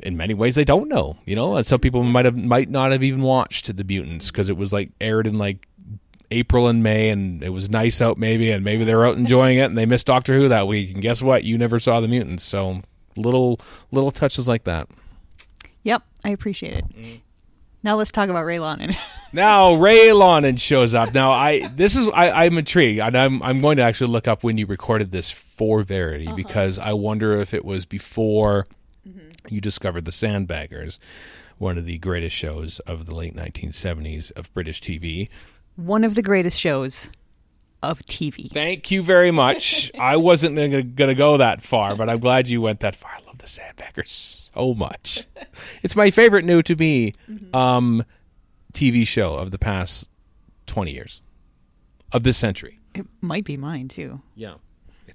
in 0.00 0.16
many 0.16 0.34
ways 0.34 0.54
they 0.54 0.64
don't 0.64 0.88
know. 0.88 1.16
You 1.26 1.36
know, 1.36 1.56
and 1.56 1.66
some 1.66 1.80
people 1.80 2.02
might 2.02 2.24
have 2.24 2.36
might 2.36 2.68
not 2.68 2.92
have 2.92 3.02
even 3.02 3.22
watched 3.22 3.74
the 3.76 3.84
Mutants 3.84 4.30
because 4.30 4.48
it 4.48 4.56
was 4.56 4.72
like 4.72 4.90
aired 5.00 5.26
in 5.26 5.38
like 5.38 5.68
April 6.30 6.68
and 6.68 6.82
May, 6.82 7.10
and 7.10 7.42
it 7.42 7.50
was 7.50 7.70
nice 7.70 8.00
out 8.00 8.18
maybe, 8.18 8.50
and 8.50 8.64
maybe 8.64 8.84
they 8.84 8.94
were 8.94 9.06
out 9.06 9.16
enjoying 9.16 9.58
it, 9.58 9.64
and 9.64 9.78
they 9.78 9.86
missed 9.86 10.06
Doctor 10.06 10.34
Who 10.34 10.48
that 10.48 10.66
week. 10.66 10.92
And 10.92 11.02
guess 11.02 11.22
what? 11.22 11.44
You 11.44 11.58
never 11.58 11.78
saw 11.78 12.00
the 12.00 12.08
Mutants. 12.08 12.44
So 12.44 12.82
little 13.16 13.60
little 13.92 14.10
touches 14.10 14.48
like 14.48 14.64
that. 14.64 14.88
Yep, 15.82 16.02
I 16.24 16.30
appreciate 16.30 16.74
it. 16.74 16.84
Mm. 16.96 17.20
Now 17.82 17.96
let's 17.96 18.10
talk 18.10 18.28
about 18.28 18.44
Ray 18.44 18.58
Lonnen. 18.58 18.96
now 19.32 19.74
Ray 19.74 20.12
Lonnen 20.12 20.56
shows 20.56 20.94
up. 20.94 21.14
Now 21.14 21.32
I 21.32 21.68
this 21.68 21.96
is 21.96 22.08
I, 22.08 22.44
I'm 22.44 22.58
intrigued, 22.58 23.00
and 23.00 23.16
I'm 23.16 23.42
I'm 23.42 23.60
going 23.60 23.76
to 23.76 23.82
actually 23.82 24.10
look 24.10 24.26
up 24.26 24.42
when 24.42 24.58
you 24.58 24.66
recorded 24.66 25.12
this 25.12 25.30
for 25.30 25.82
Verity 25.82 26.26
uh-huh. 26.26 26.36
because 26.36 26.78
I 26.78 26.92
wonder 26.92 27.36
if 27.36 27.54
it 27.54 27.64
was 27.64 27.86
before 27.86 28.66
you 29.50 29.60
discovered 29.60 30.04
The 30.04 30.12
Sandbaggers, 30.12 30.98
one 31.58 31.78
of 31.78 31.84
the 31.84 31.98
greatest 31.98 32.34
shows 32.34 32.78
of 32.80 33.06
the 33.06 33.14
late 33.14 33.34
1970s 33.34 34.32
of 34.32 34.52
British 34.52 34.80
TV. 34.80 35.28
One 35.76 36.04
of 36.04 36.14
the 36.14 36.22
greatest 36.22 36.58
shows 36.58 37.08
of 37.90 38.04
TV. 38.06 38.50
Thank 38.52 38.90
you 38.90 39.02
very 39.02 39.30
much. 39.30 39.90
I 39.98 40.16
wasn't 40.16 40.56
going 40.56 40.94
to 40.96 41.14
go 41.14 41.36
that 41.36 41.62
far, 41.62 41.96
but 41.96 42.08
I'm 42.08 42.20
glad 42.20 42.48
you 42.48 42.60
went 42.60 42.80
that 42.80 42.96
far. 42.96 43.10
I 43.16 43.26
love 43.26 43.38
The 43.38 43.46
Sandbaggers 43.46 44.50
so 44.54 44.74
much. 44.74 45.26
it's 45.82 45.96
my 45.96 46.10
favorite 46.10 46.44
new 46.44 46.62
to 46.62 46.74
me 46.74 47.12
mm-hmm. 47.30 47.54
um, 47.56 48.04
TV 48.72 49.06
show 49.06 49.34
of 49.34 49.50
the 49.50 49.58
past 49.58 50.10
20 50.66 50.92
years, 50.92 51.20
of 52.12 52.22
this 52.22 52.36
century. 52.36 52.78
It 52.94 53.06
might 53.20 53.44
be 53.44 53.56
mine 53.56 53.88
too. 53.88 54.20
Yeah. 54.34 54.54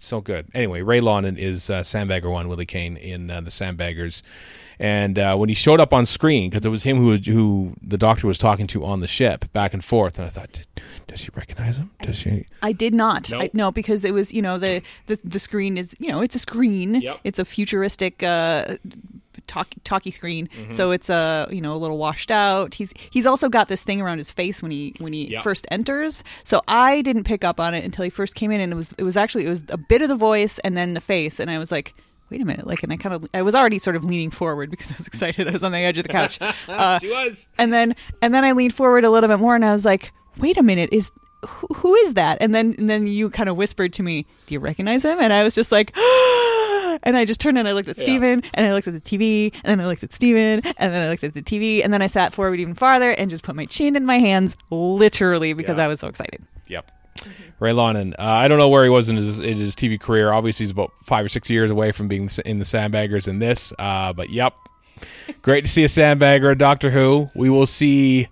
It's 0.01 0.07
so 0.07 0.19
good. 0.19 0.47
Anyway, 0.55 0.81
Ray 0.81 0.99
Lonnen 0.99 1.37
is 1.37 1.69
uh, 1.69 1.81
Sandbagger 1.81 2.31
One, 2.31 2.47
Willie 2.47 2.65
Caine 2.65 2.97
in 2.97 3.29
uh, 3.29 3.39
the 3.39 3.51
Sandbaggers, 3.51 4.23
and 4.79 5.19
uh, 5.19 5.35
when 5.35 5.47
he 5.47 5.53
showed 5.53 5.79
up 5.79 5.93
on 5.93 6.07
screen, 6.07 6.49
because 6.49 6.65
it 6.65 6.69
was 6.69 6.81
him 6.81 6.97
who 6.97 7.17
who 7.17 7.75
the 7.83 7.99
doctor 7.99 8.25
was 8.25 8.39
talking 8.39 8.65
to 8.65 8.83
on 8.83 9.01
the 9.01 9.07
ship, 9.07 9.45
back 9.53 9.75
and 9.75 9.85
forth, 9.85 10.17
and 10.17 10.25
I 10.25 10.31
thought, 10.31 10.61
does 11.07 11.19
she 11.19 11.29
recognize 11.35 11.77
him? 11.77 11.91
Does 12.01 12.17
she? 12.17 12.47
I 12.63 12.71
did 12.71 12.95
not. 12.95 13.29
Nope. 13.29 13.43
I, 13.43 13.49
no, 13.53 13.71
because 13.71 14.03
it 14.03 14.11
was 14.11 14.33
you 14.33 14.41
know 14.41 14.57
the, 14.57 14.81
the 15.05 15.19
the 15.23 15.37
screen 15.37 15.77
is 15.77 15.95
you 15.99 16.11
know 16.11 16.23
it's 16.23 16.33
a 16.33 16.39
screen. 16.39 16.95
Yep. 16.95 17.19
It's 17.23 17.37
a 17.37 17.45
futuristic 17.45 18.23
uh, 18.23 18.77
talk, 19.51 19.67
talkie 19.83 20.11
screen, 20.11 20.47
mm-hmm. 20.47 20.71
so 20.71 20.91
it's 20.91 21.09
a 21.09 21.47
you 21.51 21.61
know 21.61 21.75
a 21.75 21.77
little 21.77 21.97
washed 21.97 22.31
out. 22.31 22.73
He's 22.75 22.93
he's 23.11 23.25
also 23.25 23.49
got 23.49 23.67
this 23.67 23.83
thing 23.83 24.01
around 24.01 24.17
his 24.17 24.31
face 24.31 24.61
when 24.61 24.71
he 24.71 24.93
when 24.99 25.13
he 25.13 25.37
first 25.43 25.67
enters. 25.69 26.23
So 26.43 26.61
I 26.67 27.01
didn't 27.01 27.25
pick 27.25 27.43
up 27.43 27.59
on 27.59 27.73
it 27.73 27.83
until 27.83 28.03
he 28.03 28.09
first 28.09 28.33
came 28.35 28.51
in, 28.51 28.61
and 28.61 28.71
it 28.73 28.75
was 28.75 28.93
it 28.97 29.03
was 29.03 29.17
actually 29.17 29.45
it 29.45 29.49
was 29.49 29.63
a 29.69 29.77
bit 29.77 30.01
of 30.01 30.09
the 30.09 30.15
voice 30.15 30.57
and 30.59 30.77
then 30.77 30.93
the 30.93 31.01
face, 31.01 31.39
and 31.39 31.51
I 31.51 31.59
was 31.59 31.71
like. 31.71 31.93
Wait 32.29 32.39
a 32.39 32.45
minute! 32.45 32.65
Like, 32.65 32.81
and 32.81 32.93
I 32.93 32.95
kind 32.95 33.13
of, 33.13 33.27
I 33.33 33.41
was 33.41 33.53
already 33.53 33.77
sort 33.77 33.97
of 33.97 34.05
leaning 34.05 34.31
forward 34.31 34.71
because 34.71 34.89
I 34.89 34.95
was 34.95 35.05
excited. 35.13 35.49
I 35.49 35.51
was 35.51 35.63
on 35.63 35.73
the 35.73 35.79
edge 35.79 35.97
of 35.97 36.03
the 36.03 36.13
couch. 36.13 36.39
Uh, 36.69 36.97
she 36.99 37.11
was. 37.11 37.45
And 37.57 37.73
then, 37.73 37.93
and 38.21 38.33
then 38.33 38.45
I 38.45 38.53
leaned 38.53 38.73
forward 38.73 39.03
a 39.03 39.09
little 39.09 39.27
bit 39.27 39.37
more, 39.37 39.53
and 39.53 39.65
I 39.65 39.73
was 39.73 39.83
like, 39.83 40.13
"Wait 40.37 40.55
a 40.55 40.63
minute! 40.63 40.93
Is 40.93 41.11
who, 41.45 41.67
who 41.75 41.93
is 41.93 42.13
that?" 42.13 42.37
And 42.39 42.55
then, 42.55 42.73
and 42.77 42.87
then 42.87 43.05
you 43.05 43.29
kind 43.29 43.49
of 43.49 43.57
whispered 43.57 43.91
to 43.95 44.03
me, 44.03 44.25
"Do 44.45 44.53
you 44.53 44.61
recognize 44.61 45.03
him?" 45.03 45.19
And 45.19 45.33
I 45.33 45.43
was 45.43 45.55
just 45.55 45.73
like. 45.73 45.93
And 47.03 47.17
I 47.17 47.25
just 47.25 47.39
turned 47.39 47.57
and 47.57 47.67
I 47.67 47.73
looked 47.73 47.89
at 47.89 47.97
yeah. 47.97 48.03
Steven 48.03 48.43
and 48.53 48.65
I 48.65 48.73
looked 48.73 48.87
at 48.87 48.93
the 48.93 49.01
TV 49.01 49.53
and 49.53 49.63
then 49.63 49.81
I 49.81 49.87
looked 49.87 50.03
at 50.03 50.13
Steven 50.13 50.61
and 50.77 50.93
then 50.93 51.01
I 51.01 51.09
looked 51.09 51.23
at 51.23 51.33
the 51.33 51.41
TV 51.41 51.83
and 51.83 51.93
then 51.93 52.01
I 52.01 52.07
sat 52.07 52.33
forward 52.33 52.59
even 52.59 52.73
farther 52.73 53.11
and 53.11 53.29
just 53.29 53.43
put 53.43 53.55
my 53.55 53.65
chin 53.65 53.95
in 53.95 54.05
my 54.05 54.19
hands 54.19 54.55
literally 54.69 55.53
because 55.53 55.77
yeah. 55.77 55.85
I 55.85 55.87
was 55.87 55.99
so 55.99 56.07
excited. 56.07 56.45
Yep. 56.67 56.91
Ray 57.59 57.73
Lonnen. 57.73 58.15
Uh, 58.17 58.23
I 58.23 58.47
don't 58.47 58.57
know 58.57 58.69
where 58.69 58.83
he 58.83 58.89
was 58.89 59.09
in 59.09 59.15
his 59.15 59.39
in 59.39 59.57
his 59.57 59.75
TV 59.75 59.99
career. 59.99 60.31
Obviously, 60.31 60.63
he's 60.63 60.71
about 60.71 60.91
five 61.03 61.25
or 61.25 61.29
six 61.29 61.49
years 61.49 61.69
away 61.69 61.91
from 61.91 62.07
being 62.07 62.29
in 62.45 62.57
the 62.57 62.65
Sandbaggers 62.65 63.27
in 63.27 63.39
this. 63.39 63.71
Uh, 63.77 64.13
but 64.13 64.29
yep, 64.29 64.55
great 65.41 65.65
to 65.65 65.69
see 65.69 65.83
a 65.83 65.87
Sandbagger 65.87 66.53
in 66.53 66.57
Doctor 66.57 66.89
Who. 66.89 67.29
We 67.35 67.49
will 67.49 67.67
see 67.67 68.27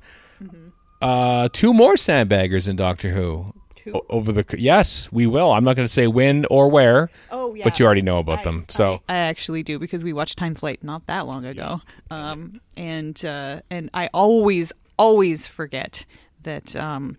uh, 1.02 1.50
two 1.54 1.74
more 1.74 1.96
Sandbaggers 1.96 2.68
in 2.68 2.76
Doctor 2.76 3.12
Who 3.12 3.54
o- 3.94 4.06
over 4.10 4.32
the 4.32 4.46
yes, 4.58 5.12
we 5.12 5.28
will. 5.28 5.52
I'm 5.52 5.64
not 5.64 5.76
going 5.76 5.88
to 5.88 5.94
say 5.94 6.08
when 6.08 6.46
or 6.46 6.70
where. 6.70 7.10
Oh 7.32 7.54
yeah, 7.54 7.64
but 7.64 7.80
you 7.80 7.86
already 7.86 8.02
know 8.02 8.20
about 8.20 8.40
I, 8.40 8.44
them. 8.44 8.66
So 8.70 9.02
I, 9.08 9.14
I, 9.14 9.18
actually 9.18 9.64
do 9.64 9.80
because 9.80 10.04
we 10.04 10.14
watched 10.14 10.38
Time 10.38 10.56
Flight 10.56 10.84
not 10.84 11.06
that 11.08 11.28
long 11.28 11.46
ago, 11.46 11.82
um, 12.10 12.62
and 12.78 13.24
uh, 13.26 13.62
and 13.70 13.90
I 13.94 14.10
always 14.14 14.74
always 14.98 15.48
forget 15.48 16.06
that. 16.44 16.76
Um, 16.76 17.18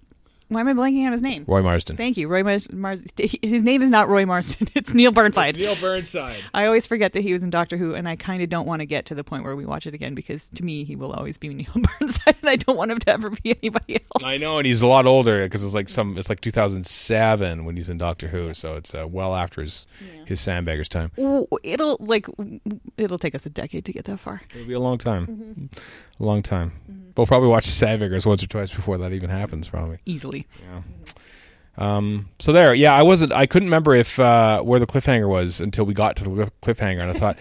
why 0.51 0.61
am 0.61 0.69
I 0.69 0.73
blanking 0.75 1.07
on 1.07 1.13
his 1.13 1.23
name? 1.23 1.45
Roy 1.47 1.63
Marsden. 1.63 1.97
Thank 1.97 2.17
you, 2.17 2.27
Roy 2.29 2.43
Mars. 2.43 2.71
Mars- 2.73 3.05
his 3.43 3.63
name 3.63 3.83
is 3.83 3.89
not 3.89 4.09
Roy 4.09 4.27
Marsden. 4.27 4.69
It's 4.81 4.95
Neil 4.95 5.13
Burnside. 5.13 5.57
Neil 5.57 5.77
Burnside. 5.77 6.43
I 6.55 6.67
always 6.67 6.87
forget 6.87 7.13
that 7.13 7.23
he 7.23 7.33
was 7.33 7.43
in 7.43 7.51
Doctor 7.51 7.77
Who, 7.77 7.95
and 7.95 8.09
I 8.09 8.17
kind 8.17 8.43
of 8.43 8.49
don't 8.49 8.67
want 8.67 8.81
to 8.81 8.87
get 8.87 9.07
to 9.07 9.15
the 9.15 9.23
point 9.23 9.45
where 9.45 9.55
we 9.55 9.65
watch 9.65 9.87
it 9.87 9.95
again 9.95 10.15
because 10.15 10.49
to 10.51 10.65
me 10.65 10.85
he 10.85 10.97
will 10.97 11.13
always 11.13 11.39
be 11.39 11.49
Neil 11.55 11.73
Burnside, 11.75 12.37
and 12.41 12.51
I 12.51 12.57
don't 12.57 12.77
want 12.77 12.91
him 12.91 12.99
to 13.01 13.11
ever 13.11 13.31
be 13.31 13.57
anybody 13.63 13.95
else. 13.95 14.25
I 14.25 14.37
know, 14.39 14.59
and 14.59 14.67
he's 14.67 14.83
a 14.83 14.87
lot 14.87 15.07
older 15.07 15.45
because 15.45 15.63
it's 15.63 15.75
like 15.75 15.89
some. 15.89 16.19
It's 16.19 16.29
like 16.29 16.41
2007 16.41 17.65
when 17.65 17.77
he's 17.77 17.89
in 17.89 17.99
Doctor 17.99 18.29
Who, 18.29 18.53
so 18.55 18.75
it's 18.75 18.95
uh, 18.95 19.07
well 19.07 19.35
after 19.35 19.61
his 19.63 19.87
his 20.27 20.41
Sandbaggers 20.41 20.89
time. 20.89 21.13
It'll 21.63 21.97
like 22.01 22.27
it'll 22.97 23.19
take 23.19 23.35
us 23.35 23.47
a 23.47 23.51
decade 23.51 23.85
to 23.85 23.93
get 23.93 24.05
that 24.07 24.19
far. 24.19 24.43
It'll 24.55 24.67
be 24.67 24.75
a 24.75 24.81
long 24.81 24.99
time, 24.99 25.71
a 26.19 26.25
long 26.25 26.43
time. 26.43 26.73
We'll 27.17 27.27
probably 27.27 27.49
watch 27.49 27.67
the 27.67 27.87
Sandbaggers 27.87 28.25
once 28.27 28.43
or 28.43 28.47
twice 28.47 28.73
before 28.73 28.97
that 28.99 29.13
even 29.13 29.31
happens, 29.31 29.69
probably. 29.69 29.99
Easily. 30.07 30.40
Yeah. 30.63 30.83
Um. 31.79 32.29
So 32.39 32.53
there, 32.53 32.75
yeah, 32.75 32.93
I 32.93 33.03
wasn't. 33.03 33.33
I 33.33 33.47
couldn't 33.47 33.69
remember 33.69 33.95
if 33.95 34.19
uh, 34.19 34.61
where 34.63 34.79
the 34.79 34.87
cliffhanger 34.87 35.29
was 35.29 35.61
until 35.61 35.85
we 35.85 35.95
got 35.95 36.17
to 36.17 36.25
the 36.25 36.53
cliffhanger, 36.63 37.01
and 37.01 37.11
I 37.11 37.13
thought, 37.15 37.39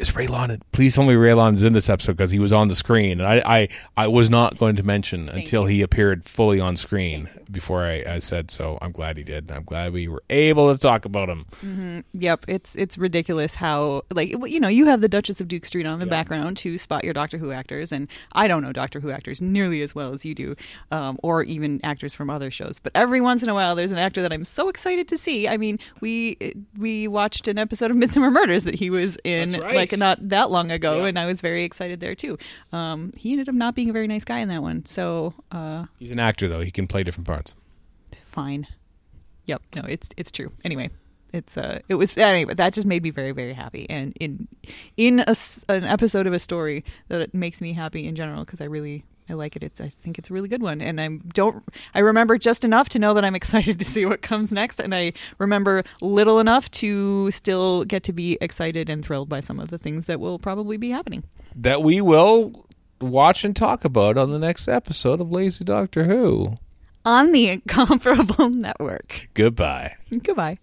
"Is 0.00 0.14
Ray 0.16 0.26
Lonnen? 0.26 0.62
Please 0.72 0.94
tell 0.94 1.04
me 1.04 1.14
Ray 1.14 1.34
Lonnen's 1.34 1.62
in 1.62 1.72
this 1.72 1.88
episode 1.88 2.16
because 2.16 2.30
he 2.30 2.38
was 2.38 2.52
on 2.52 2.68
the 2.68 2.74
screen." 2.74 3.20
And 3.20 3.28
I, 3.28 3.42
I, 3.44 3.68
I 3.96 4.06
was 4.08 4.30
not 4.30 4.58
going 4.58 4.76
to 4.76 4.82
mention 4.82 5.28
until 5.28 5.66
he 5.66 5.82
appeared 5.82 6.24
fully 6.24 6.58
on 6.58 6.76
screen 6.76 7.28
before 7.50 7.84
I, 7.84 8.04
I 8.06 8.18
said 8.18 8.50
so. 8.50 8.78
I'm 8.80 8.92
glad 8.92 9.16
he 9.16 9.22
did. 9.24 9.50
I'm 9.50 9.64
glad 9.64 9.92
we 9.92 10.08
were 10.08 10.22
able 10.30 10.72
to 10.72 10.80
talk 10.80 11.04
about 11.04 11.28
him. 11.28 12.04
Yep, 12.12 12.46
it's 12.48 12.74
it's 12.76 12.96
ridiculous 12.98 13.54
how 13.54 14.02
like 14.12 14.30
you 14.30 14.60
know 14.60 14.68
you 14.68 14.86
have 14.86 15.00
the 15.00 15.08
Duchess 15.08 15.40
of 15.40 15.48
Duke 15.48 15.66
Street 15.66 15.86
on 15.86 15.94
in 15.94 16.00
the 16.00 16.06
background 16.06 16.56
to 16.58 16.78
spot 16.78 17.04
your 17.04 17.12
Doctor 17.12 17.38
Who 17.38 17.52
actors, 17.52 17.92
and 17.92 18.08
I 18.32 18.48
don't 18.48 18.62
know 18.62 18.72
Doctor 18.72 19.00
Who 19.00 19.10
actors 19.10 19.40
nearly 19.40 19.82
as 19.82 19.94
well 19.94 20.12
as 20.12 20.24
you 20.24 20.34
do, 20.34 20.56
um, 20.90 21.18
or 21.22 21.42
even 21.42 21.80
actors 21.84 22.14
from 22.14 22.30
other 22.30 22.50
shows. 22.50 22.78
But 22.80 22.92
every 22.94 23.20
once 23.20 23.42
in 23.42 23.48
a 23.48 23.54
while, 23.54 23.74
there's 23.74 23.92
an 23.92 23.98
actor 23.98 24.22
that 24.22 24.32
I'm 24.32 24.44
so 24.44 24.68
excited 24.68 25.08
to 25.08 25.18
see. 25.18 25.48
I 25.48 25.56
mean, 25.56 25.78
we 26.00 26.36
we 26.78 27.08
watched 27.08 27.48
an 27.48 27.58
episode 27.58 27.90
of 27.90 27.96
Midsomer 27.96 28.32
Murders 28.32 28.64
that 28.64 28.74
he 28.74 28.90
was 28.90 29.18
in 29.24 29.52
That's 29.52 29.64
right. 29.64 29.76
like 29.76 29.89
not 29.98 30.28
that 30.28 30.50
long 30.50 30.70
ago, 30.70 31.00
Yeah. 31.02 31.06
and 31.08 31.18
I 31.18 31.26
was 31.26 31.40
very 31.40 31.64
excited 31.64 32.00
there 32.00 32.14
too. 32.14 32.38
Um, 32.72 33.12
he 33.16 33.32
ended 33.32 33.48
up 33.48 33.54
not 33.54 33.74
being 33.74 33.90
a 33.90 33.92
very 33.92 34.06
nice 34.06 34.24
guy 34.24 34.38
in 34.38 34.48
that 34.48 34.62
one, 34.62 34.84
so 34.86 35.34
uh, 35.50 35.86
He's 35.98 36.12
an 36.12 36.18
actor 36.20 36.48
though; 36.48 36.60
he 36.60 36.70
can 36.70 36.86
play 36.86 37.02
different 37.02 37.26
parts. 37.26 37.54
fine. 38.24 38.66
Yep, 39.46 39.62
no, 39.76 39.82
it's 39.88 40.08
it's 40.16 40.30
true. 40.30 40.52
Anyway, 40.64 40.90
it's 41.32 41.56
uh, 41.56 41.80
it 41.88 41.94
was 41.96 42.16
anyway. 42.16 42.54
That 42.54 42.72
just 42.72 42.86
made 42.86 43.02
me 43.02 43.10
very 43.10 43.32
very 43.32 43.52
happy, 43.52 43.88
and 43.90 44.16
in 44.20 44.46
in 44.96 45.20
a 45.26 45.34
an 45.68 45.84
episode 45.84 46.26
of 46.26 46.32
a 46.32 46.38
story 46.38 46.84
that 47.08 47.34
makes 47.34 47.60
me 47.60 47.72
happy 47.72 48.06
in 48.06 48.14
general 48.14 48.44
because 48.44 48.60
I 48.60 48.64
really 48.66 49.04
I 49.30 49.34
like 49.34 49.54
it. 49.54 49.62
It's 49.62 49.80
I 49.80 49.88
think 49.88 50.18
it's 50.18 50.28
a 50.28 50.34
really 50.34 50.48
good 50.48 50.62
one, 50.62 50.80
and 50.80 51.00
I 51.00 51.08
don't 51.32 51.62
I 51.94 52.00
remember 52.00 52.36
just 52.36 52.64
enough 52.64 52.88
to 52.90 52.98
know 52.98 53.14
that 53.14 53.24
I'm 53.24 53.34
excited 53.40 53.78
to 53.78 53.84
see 53.84 54.04
what 54.04 54.22
comes 54.22 54.52
next, 54.52 54.80
and 54.80 54.94
I 54.94 55.12
remember 55.38 55.84
little 56.00 56.40
enough 56.40 56.70
to 56.72 57.30
still 57.30 57.84
get 57.84 58.02
to 58.04 58.12
be 58.12 58.36
excited 58.40 58.90
and 58.90 59.04
thrilled 59.04 59.28
by 59.28 59.40
some 59.40 59.60
of 59.60 59.70
the 59.70 59.78
things 59.78 60.06
that 60.06 60.18
will 60.18 60.38
probably 60.38 60.76
be 60.76 60.90
happening. 60.90 61.22
That 61.54 61.82
we 61.82 62.00
will 62.00 62.66
watch 63.00 63.44
and 63.44 63.54
talk 63.54 63.84
about 63.84 64.18
on 64.18 64.32
the 64.32 64.38
next 64.38 64.68
episode 64.68 65.20
of 65.20 65.30
Lazy 65.30 65.64
Doctor 65.64 66.04
Who. 66.04 66.58
On 67.04 67.32
the 67.32 67.48
Incomparable 67.50 68.50
Network. 68.50 69.28
Goodbye. 69.34 69.94
Goodbye. 70.22 70.58